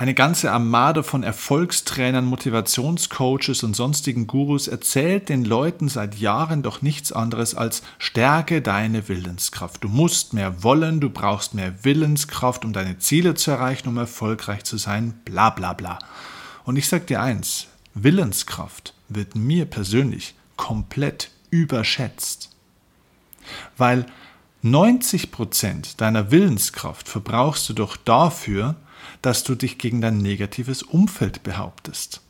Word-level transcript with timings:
Eine 0.00 0.14
ganze 0.14 0.50
Armade 0.50 1.02
von 1.02 1.22
Erfolgstrainern, 1.22 2.24
Motivationscoaches 2.24 3.62
und 3.62 3.76
sonstigen 3.76 4.26
Gurus 4.26 4.66
erzählt 4.66 5.28
den 5.28 5.44
Leuten 5.44 5.90
seit 5.90 6.14
Jahren 6.14 6.62
doch 6.62 6.80
nichts 6.80 7.12
anderes 7.12 7.54
als 7.54 7.82
stärke 7.98 8.62
deine 8.62 9.08
Willenskraft. 9.08 9.84
Du 9.84 9.90
musst 9.90 10.32
mehr 10.32 10.62
wollen, 10.62 11.00
du 11.00 11.10
brauchst 11.10 11.52
mehr 11.52 11.84
Willenskraft, 11.84 12.64
um 12.64 12.72
deine 12.72 12.98
Ziele 12.98 13.34
zu 13.34 13.50
erreichen, 13.50 13.88
um 13.88 13.98
erfolgreich 13.98 14.64
zu 14.64 14.78
sein, 14.78 15.20
bla 15.26 15.50
bla 15.50 15.74
bla. 15.74 15.98
Und 16.64 16.76
ich 16.76 16.88
sag 16.88 17.06
dir 17.06 17.20
eins, 17.20 17.66
Willenskraft 17.92 18.94
wird 19.10 19.36
mir 19.36 19.66
persönlich 19.66 20.34
komplett 20.56 21.30
überschätzt. 21.50 22.48
Weil 23.76 24.06
90 24.62 25.30
Prozent 25.30 26.00
deiner 26.00 26.30
Willenskraft 26.30 27.06
verbrauchst 27.06 27.68
du 27.68 27.74
doch 27.74 27.98
dafür, 27.98 28.76
dass 29.22 29.44
du 29.44 29.54
dich 29.54 29.78
gegen 29.78 30.00
dein 30.00 30.18
negatives 30.18 30.82
Umfeld 30.82 31.42
behauptest. 31.42 32.20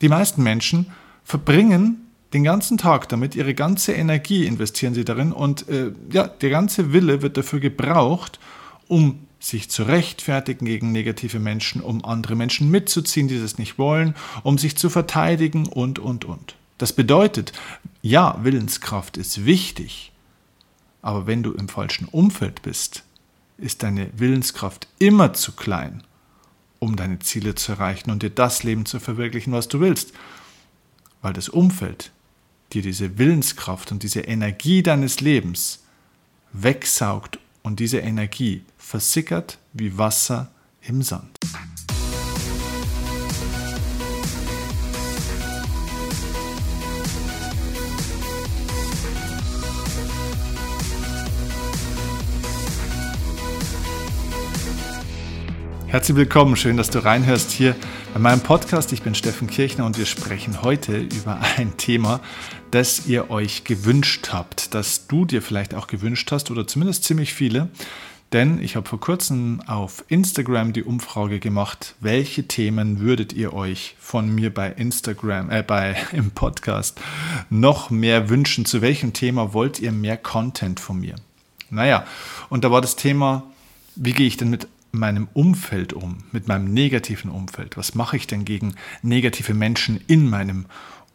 Die 0.00 0.08
meisten 0.08 0.42
Menschen 0.42 0.92
verbringen 1.24 2.06
den 2.32 2.44
ganzen 2.44 2.78
Tag 2.78 3.08
damit, 3.08 3.34
ihre 3.34 3.54
ganze 3.54 3.92
Energie 3.92 4.46
investieren 4.46 4.94
sie 4.94 5.04
darin 5.04 5.32
und 5.32 5.68
äh, 5.68 5.92
ja, 6.12 6.28
der 6.28 6.50
ganze 6.50 6.92
Wille 6.92 7.22
wird 7.22 7.36
dafür 7.36 7.58
gebraucht, 7.58 8.38
um 8.86 9.26
sich 9.40 9.70
zu 9.70 9.84
rechtfertigen 9.84 10.66
gegen 10.66 10.92
negative 10.92 11.38
Menschen, 11.38 11.80
um 11.80 12.04
andere 12.04 12.36
Menschen 12.36 12.70
mitzuziehen, 12.70 13.26
die 13.26 13.40
das 13.40 13.58
nicht 13.58 13.78
wollen, 13.78 14.14
um 14.42 14.58
sich 14.58 14.76
zu 14.76 14.90
verteidigen 14.90 15.66
und, 15.66 15.98
und, 15.98 16.24
und. 16.24 16.56
Das 16.78 16.92
bedeutet, 16.92 17.52
ja, 18.02 18.38
Willenskraft 18.42 19.16
ist 19.16 19.44
wichtig, 19.44 20.12
aber 21.02 21.26
wenn 21.26 21.42
du 21.42 21.52
im 21.52 21.68
falschen 21.68 22.06
Umfeld 22.06 22.62
bist, 22.62 23.04
ist 23.60 23.82
deine 23.82 24.10
Willenskraft 24.18 24.88
immer 24.98 25.32
zu 25.32 25.52
klein, 25.52 26.02
um 26.78 26.96
deine 26.96 27.18
Ziele 27.18 27.54
zu 27.54 27.72
erreichen 27.72 28.10
und 28.10 28.22
dir 28.22 28.30
das 28.30 28.62
Leben 28.62 28.86
zu 28.86 29.00
verwirklichen, 29.00 29.52
was 29.52 29.68
du 29.68 29.80
willst. 29.80 30.12
Weil 31.22 31.32
das 31.32 31.48
Umfeld 31.48 32.12
dir 32.72 32.82
diese 32.82 33.18
Willenskraft 33.18 33.92
und 33.92 34.02
diese 34.02 34.20
Energie 34.20 34.82
deines 34.82 35.20
Lebens 35.20 35.80
wegsaugt 36.52 37.38
und 37.62 37.80
diese 37.80 37.98
Energie 37.98 38.64
versickert 38.78 39.58
wie 39.72 39.98
Wasser 39.98 40.50
im 40.82 41.02
Sand. 41.02 41.36
Herzlich 55.90 56.16
willkommen, 56.16 56.54
schön, 56.54 56.76
dass 56.76 56.90
du 56.90 57.00
reinhörst 57.00 57.50
hier 57.50 57.74
bei 58.14 58.20
meinem 58.20 58.42
Podcast. 58.42 58.92
Ich 58.92 59.02
bin 59.02 59.16
Steffen 59.16 59.48
Kirchner 59.48 59.84
und 59.84 59.98
wir 59.98 60.06
sprechen 60.06 60.62
heute 60.62 60.98
über 60.98 61.40
ein 61.56 61.76
Thema, 61.78 62.20
das 62.70 63.08
ihr 63.08 63.28
euch 63.28 63.64
gewünscht 63.64 64.28
habt, 64.32 64.72
das 64.72 65.08
du 65.08 65.24
dir 65.24 65.42
vielleicht 65.42 65.74
auch 65.74 65.88
gewünscht 65.88 66.30
hast 66.30 66.52
oder 66.52 66.64
zumindest 66.64 67.02
ziemlich 67.02 67.34
viele. 67.34 67.70
Denn 68.32 68.62
ich 68.62 68.76
habe 68.76 68.88
vor 68.88 69.00
kurzem 69.00 69.62
auf 69.66 70.04
Instagram 70.06 70.72
die 70.72 70.84
Umfrage 70.84 71.40
gemacht, 71.40 71.96
welche 71.98 72.46
Themen 72.46 73.00
würdet 73.00 73.32
ihr 73.32 73.52
euch 73.52 73.96
von 73.98 74.32
mir 74.32 74.54
bei 74.54 74.68
Instagram, 74.68 75.50
äh, 75.50 75.64
bei 75.64 75.96
im 76.12 76.30
Podcast 76.30 77.00
noch 77.50 77.90
mehr 77.90 78.28
wünschen? 78.28 78.64
Zu 78.64 78.80
welchem 78.80 79.12
Thema 79.12 79.54
wollt 79.54 79.80
ihr 79.80 79.90
mehr 79.90 80.18
Content 80.18 80.78
von 80.78 81.00
mir? 81.00 81.16
Naja, 81.68 82.06
und 82.48 82.62
da 82.62 82.70
war 82.70 82.80
das 82.80 82.94
Thema, 82.94 83.42
wie 83.96 84.12
gehe 84.12 84.28
ich 84.28 84.36
denn 84.36 84.50
mit 84.50 84.68
meinem 84.92 85.28
Umfeld 85.32 85.92
um, 85.92 86.18
mit 86.32 86.48
meinem 86.48 86.72
negativen 86.72 87.30
Umfeld? 87.30 87.76
Was 87.76 87.94
mache 87.94 88.16
ich 88.16 88.26
denn 88.26 88.44
gegen 88.44 88.74
negative 89.02 89.54
Menschen 89.54 90.00
in 90.06 90.28
meinem 90.28 90.66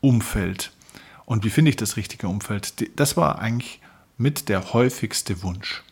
Umfeld? 0.01 0.71
Und 1.25 1.43
wie 1.43 1.49
finde 1.49 1.69
ich 1.69 1.75
das 1.75 1.97
richtige 1.97 2.27
Umfeld? 2.27 2.73
Das 2.99 3.17
war 3.17 3.39
eigentlich 3.39 3.81
mit 4.17 4.49
der 4.49 4.73
häufigste 4.73 5.43
Wunsch. 5.43 5.83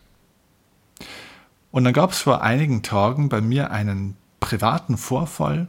Und 1.72 1.84
dann 1.84 1.94
gab 1.94 2.12
es 2.12 2.20
vor 2.20 2.42
einigen 2.42 2.84
Tagen 2.84 3.30
bei 3.30 3.42
mir 3.42 3.72
einen 3.72 4.16
privaten 4.40 4.98
Vorfall, 4.98 5.68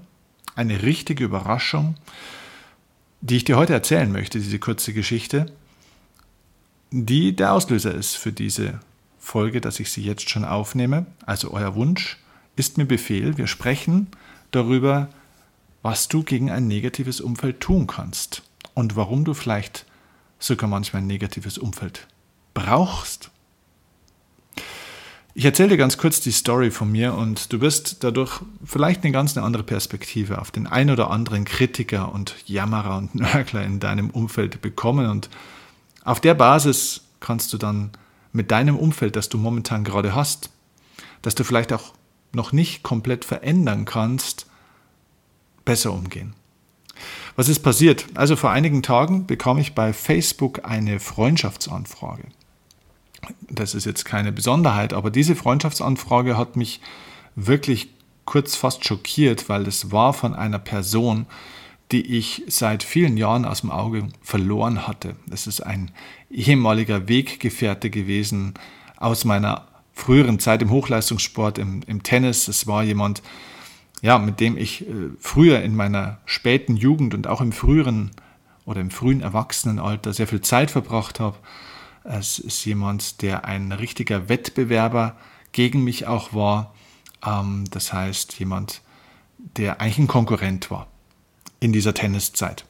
eine 0.55 0.83
richtige 0.83 1.25
Überraschung, 1.25 1.97
die 3.23 3.37
ich 3.37 3.45
dir 3.45 3.57
heute 3.57 3.73
erzählen 3.73 4.13
möchte, 4.13 4.39
diese 4.39 4.59
kurze 4.59 4.93
Geschichte, 4.93 5.47
die 6.91 7.35
der 7.35 7.55
Auslöser 7.55 7.95
ist 7.95 8.17
für 8.17 8.33
diese 8.33 8.81
Folge, 9.25 9.61
dass 9.61 9.81
ich 9.81 9.91
sie 9.91 10.03
jetzt 10.03 10.29
schon 10.29 10.45
aufnehme. 10.45 11.07
Also 11.25 11.51
euer 11.51 11.75
Wunsch 11.75 12.19
ist 12.57 12.77
mir 12.79 12.85
Befehl. 12.85 13.39
Wir 13.39 13.47
sprechen 13.47 14.09
darüber, 14.51 15.09
was 15.83 16.09
du 16.09 16.23
gegen 16.23 16.51
ein 16.51 16.69
negatives 16.69 17.21
Umfeld 17.21 17.61
tun 17.61 17.87
kannst 17.87 18.43
und 18.75 18.97
warum 18.97 19.25
du 19.25 19.35
vielleicht 19.35 19.87
sogar 20.39 20.69
manchmal 20.69 21.03
ein 21.03 21.07
negatives 21.07 21.59
Umfeld 21.59 22.07
brauchst. 22.53 23.31
Ich 25.33 25.45
erzähle 25.45 25.71
dir 25.71 25.79
ganz 25.79 25.99
kurz 25.99 26.21
die 26.21 26.31
Story 26.31 26.71
von 26.71 26.93
mir 26.93 27.15
und 27.15 27.53
du 27.53 27.61
wirst 27.61 28.05
dadurch 28.05 28.41
vielleicht 28.65 29.03
eine 29.03 29.13
ganz 29.13 29.37
andere 29.37 29.65
Perspektive 29.65 30.39
auf 30.39 30.53
den 30.53 30.67
ein 30.69 30.91
oder 30.91 31.11
anderen 31.11 31.45
Kritiker 31.45 32.13
und 32.13 32.37
Jammerer 32.47 32.99
und 32.99 33.15
Nörgler 33.17 33.65
in 33.65 33.81
deinem 33.81 34.11
Umfeld 34.11 34.61
bekommen 34.61 35.09
und 35.11 35.31
auf 36.05 36.21
der 36.21 36.35
Basis 36.35 37.01
kannst 37.19 37.53
du 37.53 37.59
dann 37.59 37.91
mit 38.35 38.51
deinem 38.51 38.77
Umfeld, 38.77 39.17
das 39.17 39.31
du 39.31 39.39
momentan 39.39 39.85
gerade 39.85 40.15
hast, 40.15 40.51
das 41.23 41.35
du 41.35 41.45
vielleicht 41.45 41.73
auch 41.73 41.95
noch 42.33 42.53
nicht 42.53 42.83
komplett 42.83 43.25
verändern 43.25 43.87
kannst, 43.87 44.47
besser 45.65 45.93
umgehen. 45.93 46.35
Was 47.37 47.49
ist 47.49 47.61
passiert? 47.61 48.07
Also 48.15 48.37
vor 48.37 48.51
einigen 48.51 48.83
Tagen 48.83 49.27
bekam 49.27 49.59
ich 49.59 49.75
bei 49.75 49.93
Facebook 49.93 50.65
eine 50.65 51.01
Freundschaftsanfrage. 51.01 52.25
Das 53.49 53.75
ist 53.75 53.87
jetzt 53.87 54.05
keine 54.05 54.33
Besonderheit, 54.33 54.93
aber 54.93 55.11
diese 55.11 55.37
Freundschaftsanfrage 55.37 56.37
hat 56.37 56.57
mich 56.57 56.81
wirklich 57.37 57.89
kurz 58.25 58.57
fast 58.57 58.85
schockiert, 58.85 59.49
weil 59.49 59.67
es 59.67 59.93
war 59.93 60.13
von 60.13 60.35
einer 60.35 60.59
Person, 60.59 61.27
die 61.95 62.19
ich 62.19 62.43
seit 62.49 62.83
vielen 62.83 63.17
Jahren 63.17 63.45
aus 63.45 63.61
dem 63.61 63.71
Auge 63.71 64.09
verloren 64.21 64.89
hatte. 64.89 65.15
Es 65.31 65.47
ist 65.47 65.61
ein 65.61 65.93
ehemaliger 66.29 67.09
Weggefährte 67.09 67.89
gewesen 67.89 68.55
aus 68.97 69.25
meiner 69.25 69.69
früheren 69.93 70.41
Zeit 70.41 70.61
im 70.61 70.71
Hochleistungssport, 70.71 71.57
im, 71.57 71.83
im 71.87 72.03
Tennis. 72.03 72.49
Es 72.49 72.67
war 72.67 72.83
jemand, 72.83 73.23
ja, 74.03 74.19
mit 74.19 74.41
dem 74.41 74.57
ich 74.57 74.89
äh, 74.89 75.11
früher 75.21 75.63
in 75.63 75.77
meiner 75.77 76.19
späten 76.25 76.77
Jugend 76.77 77.15
und 77.15 77.29
auch 77.29 77.41
im 77.41 77.53
früheren 77.53 78.11
oder 78.65 78.81
im 78.81 78.91
frühen 78.91 79.21
Erwachsenenalter 79.21 80.13
sehr 80.13 80.27
viel 80.27 80.41
Zeit 80.41 80.73
verbracht 80.73 81.21
habe. 81.21 81.37
Es 82.03 82.41
ist 82.41 82.65
jemand, 82.65 83.23
der 83.23 83.45
ein 83.45 83.71
richtiger 83.71 84.29
Wettbewerber 84.29 85.15
gegen 85.53 85.85
mich 85.85 86.09
auch 86.09 86.35
war. 86.35 86.75
Ähm, 87.25 87.67
das 87.71 87.93
heißt, 87.93 88.37
jemand, 88.41 88.83
der 89.39 89.81
eigentlich 89.81 89.99
ein 89.99 90.09
Konkurrent 90.09 90.73
war 90.73 90.89
in 91.65 91.73
dieser 91.73 91.95
Tenniszeit. 91.95 92.67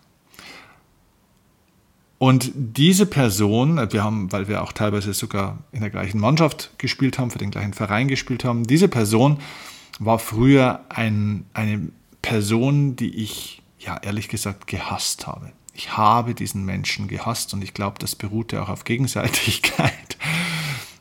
Und 2.18 2.52
diese 2.54 3.06
Person, 3.06 3.76
wir 3.92 4.04
haben, 4.04 4.30
weil 4.30 4.46
wir 4.46 4.62
auch 4.62 4.72
teilweise 4.72 5.12
sogar 5.12 5.58
in 5.72 5.80
der 5.80 5.90
gleichen 5.90 6.20
Mannschaft 6.20 6.70
gespielt 6.78 7.18
haben, 7.18 7.32
für 7.32 7.38
den 7.38 7.50
gleichen 7.50 7.74
Verein 7.74 8.06
gespielt 8.06 8.44
haben, 8.44 8.64
diese 8.64 8.86
Person 8.86 9.40
war 9.98 10.20
früher 10.20 10.84
ein, 10.90 11.44
eine 11.54 11.88
Person, 12.22 12.94
die 12.94 13.16
ich, 13.16 13.62
ja, 13.80 13.98
ehrlich 14.00 14.28
gesagt, 14.28 14.68
gehasst 14.68 15.26
habe. 15.26 15.50
Ich 15.72 15.96
habe 15.96 16.34
diesen 16.34 16.64
Menschen 16.64 17.08
gehasst 17.08 17.52
und 17.52 17.62
ich 17.62 17.74
glaube, 17.74 17.98
das 17.98 18.14
beruhte 18.14 18.62
auch 18.62 18.68
auf 18.68 18.84
Gegenseitigkeit. 18.84 20.16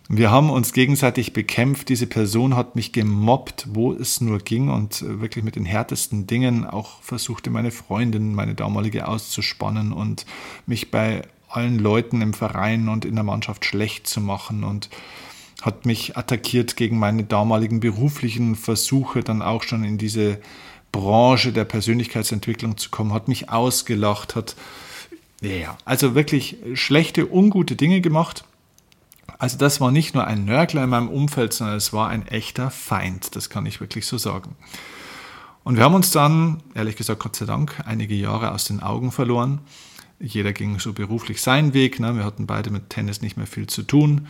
Wir 0.09 0.31
haben 0.31 0.49
uns 0.49 0.73
gegenseitig 0.73 1.31
bekämpft. 1.31 1.87
Diese 1.87 2.07
Person 2.07 2.55
hat 2.55 2.75
mich 2.75 2.91
gemobbt, 2.91 3.67
wo 3.69 3.93
es 3.93 4.19
nur 4.19 4.39
ging 4.39 4.69
und 4.69 5.03
wirklich 5.21 5.45
mit 5.45 5.55
den 5.55 5.65
härtesten 5.65 6.27
Dingen 6.27 6.65
auch 6.65 7.01
versuchte, 7.01 7.49
meine 7.49 7.71
Freundin, 7.71 8.35
meine 8.35 8.53
damalige 8.53 9.07
auszuspannen 9.07 9.93
und 9.93 10.25
mich 10.65 10.91
bei 10.91 11.21
allen 11.47 11.79
Leuten 11.79 12.21
im 12.21 12.33
Verein 12.33 12.89
und 12.89 13.05
in 13.05 13.15
der 13.15 13.23
Mannschaft 13.23 13.63
schlecht 13.63 14.07
zu 14.07 14.19
machen 14.19 14.63
und 14.63 14.89
hat 15.61 15.85
mich 15.85 16.17
attackiert 16.17 16.75
gegen 16.75 16.99
meine 16.99 17.23
damaligen 17.23 17.79
beruflichen 17.79 18.55
Versuche, 18.55 19.23
dann 19.23 19.41
auch 19.41 19.63
schon 19.63 19.85
in 19.85 19.97
diese 19.97 20.39
Branche 20.91 21.53
der 21.53 21.63
Persönlichkeitsentwicklung 21.63 22.77
zu 22.77 22.89
kommen, 22.89 23.13
hat 23.13 23.29
mich 23.29 23.49
ausgelacht, 23.49 24.35
hat 24.35 24.55
ja, 25.41 25.77
also 25.85 26.15
wirklich 26.15 26.57
schlechte, 26.73 27.31
ungute 27.31 27.75
Dinge 27.75 28.01
gemacht 28.01 28.43
also 29.43 29.57
das 29.57 29.81
war 29.81 29.91
nicht 29.91 30.13
nur 30.15 30.25
ein 30.25 30.45
Nörgler 30.45 30.85
in 30.85 30.89
meinem 30.89 31.09
Umfeld, 31.09 31.51
sondern 31.51 31.75
es 31.75 31.91
war 31.91 32.07
ein 32.07 32.25
echter 32.27 32.71
Feind, 32.71 33.35
das 33.35 33.49
kann 33.49 33.65
ich 33.65 33.81
wirklich 33.81 34.05
so 34.05 34.17
sagen. 34.17 34.55
Und 35.65 35.75
wir 35.75 35.83
haben 35.83 35.95
uns 35.95 36.11
dann, 36.11 36.63
ehrlich 36.75 36.95
gesagt, 36.95 37.19
Gott 37.19 37.35
sei 37.35 37.45
Dank, 37.45 37.83
einige 37.85 38.15
Jahre 38.15 38.53
aus 38.53 38.63
den 38.63 38.79
Augen 38.79 39.11
verloren. 39.11 39.59
Jeder 40.17 40.53
ging 40.53 40.79
so 40.79 40.93
beruflich 40.93 41.41
seinen 41.41 41.73
Weg. 41.73 41.99
Ne? 41.99 42.15
Wir 42.15 42.23
hatten 42.23 42.47
beide 42.47 42.69
mit 42.69 42.89
Tennis 42.89 43.21
nicht 43.21 43.35
mehr 43.35 43.45
viel 43.45 43.67
zu 43.67 43.83
tun. 43.83 44.29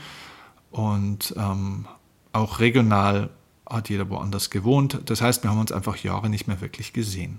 Und 0.71 1.36
ähm, 1.38 1.86
auch 2.31 2.60
regional 2.60 3.30
hat 3.69 3.89
jeder 3.89 4.10
woanders 4.10 4.50
gewohnt. 4.50 5.00
Das 5.06 5.21
heißt, 5.21 5.44
wir 5.44 5.51
haben 5.51 5.60
uns 5.60 5.71
einfach 5.71 5.98
Jahre 5.98 6.27
nicht 6.27 6.48
mehr 6.48 6.60
wirklich 6.60 6.92
gesehen. 6.92 7.38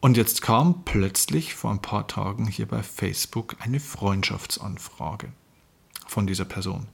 Und 0.00 0.16
jetzt 0.16 0.42
kam 0.42 0.84
plötzlich 0.84 1.54
vor 1.54 1.70
ein 1.70 1.80
paar 1.80 2.08
Tagen 2.08 2.48
hier 2.48 2.66
bei 2.66 2.82
Facebook 2.82 3.54
eine 3.60 3.78
Freundschaftsanfrage 3.78 5.28
von 6.06 6.26
dieser 6.26 6.44
Person. 6.44 6.86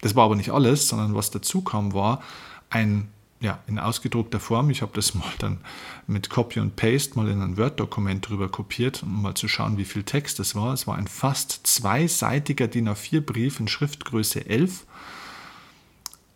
Das 0.00 0.16
war 0.16 0.24
aber 0.24 0.36
nicht 0.36 0.50
alles, 0.50 0.88
sondern 0.88 1.14
was 1.14 1.30
dazu 1.30 1.60
kam, 1.62 1.92
war 1.92 2.22
ein, 2.70 3.08
ja, 3.40 3.58
in 3.66 3.78
ausgedruckter 3.78 4.40
Form. 4.40 4.70
Ich 4.70 4.82
habe 4.82 4.92
das 4.94 5.14
mal 5.14 5.32
dann 5.38 5.58
mit 6.06 6.30
Copy 6.30 6.60
und 6.60 6.76
Paste 6.76 7.16
mal 7.16 7.28
in 7.28 7.42
ein 7.42 7.56
Word-Dokument 7.56 8.28
drüber 8.28 8.48
kopiert, 8.48 9.02
um 9.02 9.22
mal 9.22 9.34
zu 9.34 9.48
schauen, 9.48 9.76
wie 9.78 9.84
viel 9.84 10.02
Text 10.02 10.40
es 10.40 10.54
war. 10.54 10.72
Es 10.72 10.86
war 10.86 10.96
ein 10.96 11.08
fast 11.08 11.60
zweiseitiger 11.64 12.68
DIN 12.68 12.88
A4-Brief 12.88 13.60
in 13.60 13.68
Schriftgröße 13.68 14.46
11. 14.46 14.86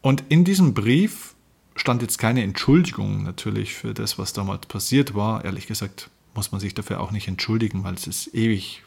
Und 0.01 0.25
in 0.29 0.45
diesem 0.45 0.75
Brief 0.75 1.35
stand 1.77 2.03
jetzt 2.03 2.19
keine 2.19 2.43
Entschuldigung 2.43 3.23
natürlich 3.25 3.75
für 3.75 3.95
das, 3.95 4.19
was 4.19 4.33
damals 4.33 4.67
passiert 4.67 5.15
war. 5.15 5.45
Ehrlich 5.45 5.67
gesagt 5.67 6.11
muss 6.35 6.53
man 6.53 6.61
sich 6.61 6.75
dafür 6.75 7.01
auch 7.01 7.11
nicht 7.11 7.29
entschuldigen, 7.29 7.85
weil 7.85 7.95
es 7.95 8.07
ist 8.07 8.35
ewig, 8.35 8.83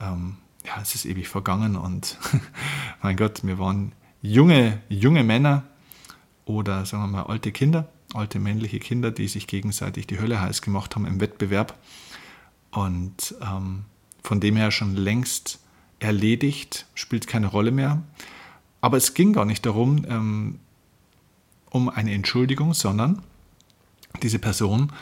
ähm, 0.00 0.38
ja, 0.68 0.82
es 0.82 0.94
ist 0.94 1.06
ewig 1.06 1.28
vergangen 1.28 1.76
und 1.76 2.18
mein 3.02 3.16
Gott, 3.16 3.44
wir 3.44 3.58
waren 3.58 3.92
junge, 4.20 4.82
junge 4.88 5.24
Männer 5.24 5.64
oder 6.44 6.84
sagen 6.84 7.04
wir 7.04 7.08
mal 7.08 7.22
alte 7.22 7.52
Kinder, 7.52 7.88
alte 8.12 8.38
männliche 8.38 8.78
Kinder, 8.78 9.10
die 9.10 9.28
sich 9.28 9.46
gegenseitig 9.46 10.06
die 10.06 10.20
Hölle 10.20 10.40
heiß 10.40 10.60
gemacht 10.62 10.94
haben 10.94 11.06
im 11.06 11.20
Wettbewerb 11.20 11.78
und 12.70 13.34
ähm, 13.40 13.84
von 14.22 14.40
dem 14.40 14.56
her 14.56 14.70
schon 14.70 14.94
längst 14.94 15.60
erledigt, 16.00 16.86
spielt 16.94 17.26
keine 17.26 17.46
Rolle 17.46 17.70
mehr. 17.70 18.02
Aber 18.80 18.96
es 18.96 19.14
ging 19.14 19.32
gar 19.32 19.44
nicht 19.44 19.64
darum, 19.64 20.04
ähm, 20.08 20.60
um 21.70 21.88
eine 21.88 22.12
Entschuldigung, 22.12 22.74
sondern 22.74 23.22
diese 24.22 24.38
Person 24.38 24.92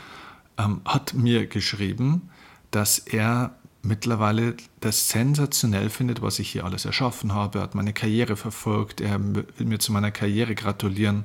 ähm, 0.58 0.80
hat 0.84 1.14
mir 1.14 1.46
geschrieben, 1.46 2.30
dass 2.70 2.98
er 2.98 3.56
mittlerweile 3.86 4.54
das 4.80 5.08
sensationell 5.08 5.90
findet, 5.90 6.22
was 6.22 6.38
ich 6.38 6.50
hier 6.50 6.64
alles 6.64 6.84
erschaffen 6.84 7.32
habe. 7.32 7.58
Er 7.58 7.62
hat 7.62 7.74
meine 7.74 7.92
Karriere 7.92 8.36
verfolgt, 8.36 9.00
er 9.00 9.18
will 9.20 9.46
mir 9.60 9.78
zu 9.78 9.92
meiner 9.92 10.10
Karriere 10.10 10.54
gratulieren. 10.54 11.24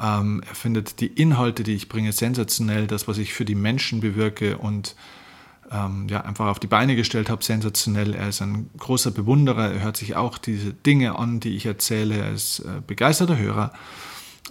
Ähm, 0.00 0.42
er 0.46 0.54
findet 0.54 1.00
die 1.00 1.08
Inhalte, 1.08 1.62
die 1.62 1.74
ich 1.74 1.88
bringe, 1.88 2.12
sensationell, 2.12 2.86
das, 2.86 3.06
was 3.06 3.18
ich 3.18 3.34
für 3.34 3.44
die 3.44 3.54
Menschen 3.54 4.00
bewirke 4.00 4.58
und 4.58 4.96
ähm, 5.70 6.08
ja, 6.08 6.22
einfach 6.22 6.46
auf 6.46 6.58
die 6.58 6.66
Beine 6.66 6.96
gestellt 6.96 7.30
habe, 7.30 7.44
sensationell. 7.44 8.14
Er 8.14 8.28
ist 8.28 8.42
ein 8.42 8.70
großer 8.78 9.10
Bewunderer, 9.10 9.72
er 9.72 9.82
hört 9.82 9.96
sich 9.96 10.16
auch 10.16 10.38
diese 10.38 10.72
Dinge 10.72 11.18
an, 11.18 11.40
die 11.40 11.56
ich 11.56 11.66
erzähle, 11.66 12.16
er 12.16 12.32
ist 12.32 12.60
äh, 12.60 12.80
begeisterter 12.86 13.36
Hörer 13.36 13.72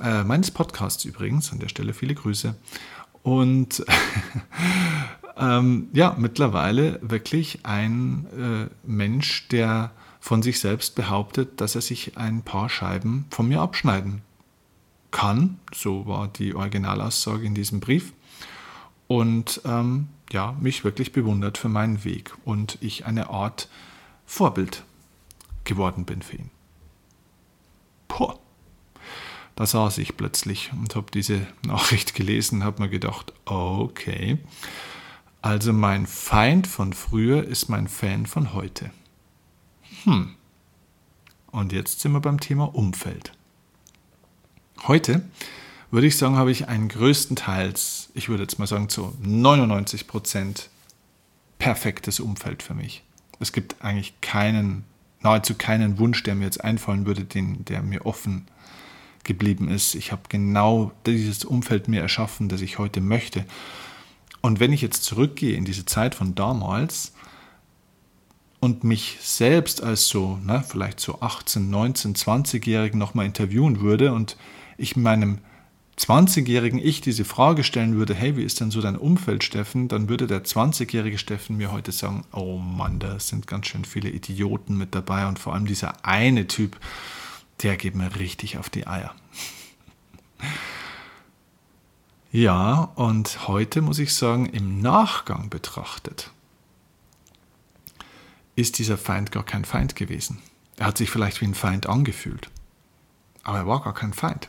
äh, 0.02 0.24
meines 0.24 0.52
Podcasts 0.52 1.04
übrigens, 1.06 1.52
an 1.52 1.60
der 1.60 1.68
Stelle 1.68 1.94
viele 1.94 2.16
Grüße. 2.16 2.56
Und 3.22 3.84
ähm, 5.40 5.88
ja, 5.94 6.16
mittlerweile 6.18 7.00
wirklich 7.02 7.60
ein 7.64 8.26
äh, 8.38 8.70
Mensch, 8.86 9.48
der 9.50 9.92
von 10.20 10.44
sich 10.44 10.60
selbst 10.60 10.96
behauptet, 10.96 11.62
dass 11.62 11.76
er 11.76 11.82
sich 11.82 12.18
ein 12.18 12.42
paar 12.44 12.70
Scheiben 12.70 13.26
von 13.30 13.48
mir 13.48 13.62
abschneiden 13.62 14.22
kann. 15.12 15.60
So 15.74 16.06
war 16.06 16.28
die 16.28 16.54
Originalaussage 16.54 17.46
in 17.46 17.56
diesem 17.56 17.80
Brief. 17.80 18.14
Und 19.08 19.62
ähm, 19.66 20.10
ja, 20.32 20.56
mich 20.60 20.84
wirklich 20.84 21.12
bewundert 21.12 21.58
für 21.58 21.70
meinen 21.70 22.04
Weg 22.04 22.34
und 22.46 22.78
ich 22.82 23.06
eine 23.06 23.30
Art 23.30 23.70
Vorbild 24.26 24.84
geworden 25.64 26.06
bin 26.06 26.22
für 26.22 26.38
ihn. 26.38 26.52
Puh. 28.08 28.34
Da 29.56 29.66
saß 29.66 29.98
ich 29.98 30.16
plötzlich 30.16 30.72
und 30.74 30.96
habe 30.96 31.08
diese 31.12 31.48
Nachricht 31.66 32.14
gelesen, 32.14 32.64
habe 32.64 32.84
mir 32.84 32.90
gedacht, 32.90 33.34
okay, 33.46 34.38
also 35.42 35.74
mein 35.74 36.06
Feind 36.06 36.68
von 36.68 36.94
früher 36.94 37.44
ist 37.44 37.70
mein 37.70 37.88
Fan 37.88 38.26
von 38.26 38.54
heute. 38.54 38.92
Hm. 40.04 40.36
Und 41.52 41.74
jetzt 41.74 42.02
sind 42.02 42.12
wir 42.12 42.20
beim 42.20 42.40
Thema 42.40 42.76
Umfeld. 42.76 43.32
Heute 44.88 45.24
würde 45.92 46.08
ich 46.08 46.18
sagen, 46.18 46.36
habe 46.36 46.52
ich 46.52 46.68
einen 46.68 46.88
größtenteils, 46.88 48.10
ich 48.14 48.30
würde 48.30 48.44
jetzt 48.44 48.60
mal 48.60 48.68
sagen 48.68 48.90
zu 48.90 49.16
99 49.22 50.08
Prozent 50.08 50.70
perfektes 51.58 52.20
Umfeld 52.20 52.62
für 52.62 52.74
mich. 52.74 53.04
Es 53.40 53.52
gibt 53.52 53.82
eigentlich 53.84 54.20
keinen, 54.22 54.84
nahezu 55.22 55.56
keinen 55.56 55.98
Wunsch, 55.98 56.24
der 56.24 56.36
mir 56.36 56.46
jetzt 56.46 56.64
einfallen 56.64 57.06
würde, 57.06 57.24
den, 57.24 57.66
der 57.66 57.82
mir 57.82 58.06
offen 58.06 58.48
geblieben 59.24 59.70
ist. 59.70 59.96
Ich 59.96 60.12
habe 60.12 60.24
genau 60.30 60.92
dieses 61.06 61.44
Umfeld 61.46 61.88
mir 61.88 62.02
erschaffen, 62.02 62.50
das 62.50 62.62
ich 62.62 62.78
heute 62.78 63.02
möchte. 63.02 63.46
Und 64.42 64.60
wenn 64.60 64.74
ich 64.74 64.82
jetzt 64.82 65.04
zurückgehe 65.04 65.56
in 65.56 65.66
diese 65.66 65.86
Zeit 65.86 66.16
von 66.16 66.36
damals 66.36 67.14
und 68.60 68.84
mich 68.84 69.18
selbst 69.22 69.84
als 69.84 70.08
so, 70.08 70.38
ne, 70.44 70.64
vielleicht 70.68 71.00
so 71.00 71.22
18, 71.22 71.70
19, 71.70 72.16
20-Jährigen 72.16 73.00
nochmal 73.00 73.26
interviewen 73.26 73.82
würde 73.82 74.14
und 74.14 74.38
ich 74.78 74.96
meinem 74.96 75.40
20-jährigen 75.98 76.80
Ich 76.80 77.02
diese 77.02 77.26
Frage 77.26 77.64
stellen 77.64 77.96
würde, 77.96 78.14
hey, 78.14 78.38
wie 78.38 78.44
ist 78.44 78.62
denn 78.62 78.72
so 78.72 78.80
dein 78.80 78.96
Umfeld, 78.96 79.44
Steffen? 79.44 79.90
Dann 79.90 80.08
würde 80.08 80.28
der 80.28 80.46
20-jährige 80.46 81.18
Steffen 81.18 81.58
mir 81.58 81.72
heute 81.74 81.92
sagen, 81.92 82.24
oh 82.32 82.58
Mann, 82.58 83.00
da 83.00 83.20
sind 83.20 83.48
ganz 83.48 83.68
schön 83.68 83.84
viele 83.84 84.10
Idioten 84.10 84.78
mit 84.78 84.96
dabei 84.96 85.28
und 85.28 85.40
vor 85.40 85.54
allem 85.54 85.66
dieser 85.66 86.06
eine 86.06 86.48
Typ, 86.48 86.78
der 87.64 87.76
geht 87.76 87.96
mir 87.96 88.16
richtig 88.18 88.58
auf 88.58 88.70
die 88.70 88.88
Eier. 88.88 89.14
Ja, 92.32 92.92
und 92.94 93.48
heute 93.48 93.82
muss 93.82 93.98
ich 93.98 94.14
sagen, 94.14 94.46
im 94.46 94.82
Nachgang 94.82 95.50
betrachtet, 95.50 96.30
ist 98.56 98.78
dieser 98.78 99.00
Feind 99.00 99.32
gar 99.32 99.44
kein 99.44 99.66
Feind 99.66 99.96
gewesen. 99.96 100.38
Er 100.78 100.86
hat 100.86 101.00
sich 101.00 101.10
vielleicht 101.10 101.42
wie 101.42 101.46
ein 101.46 101.56
Feind 101.56 101.88
angefühlt, 101.88 102.52
aber 103.42 103.58
er 103.58 103.68
war 103.68 103.82
gar 103.82 103.96
kein 103.96 104.14
Feind. 104.14 104.48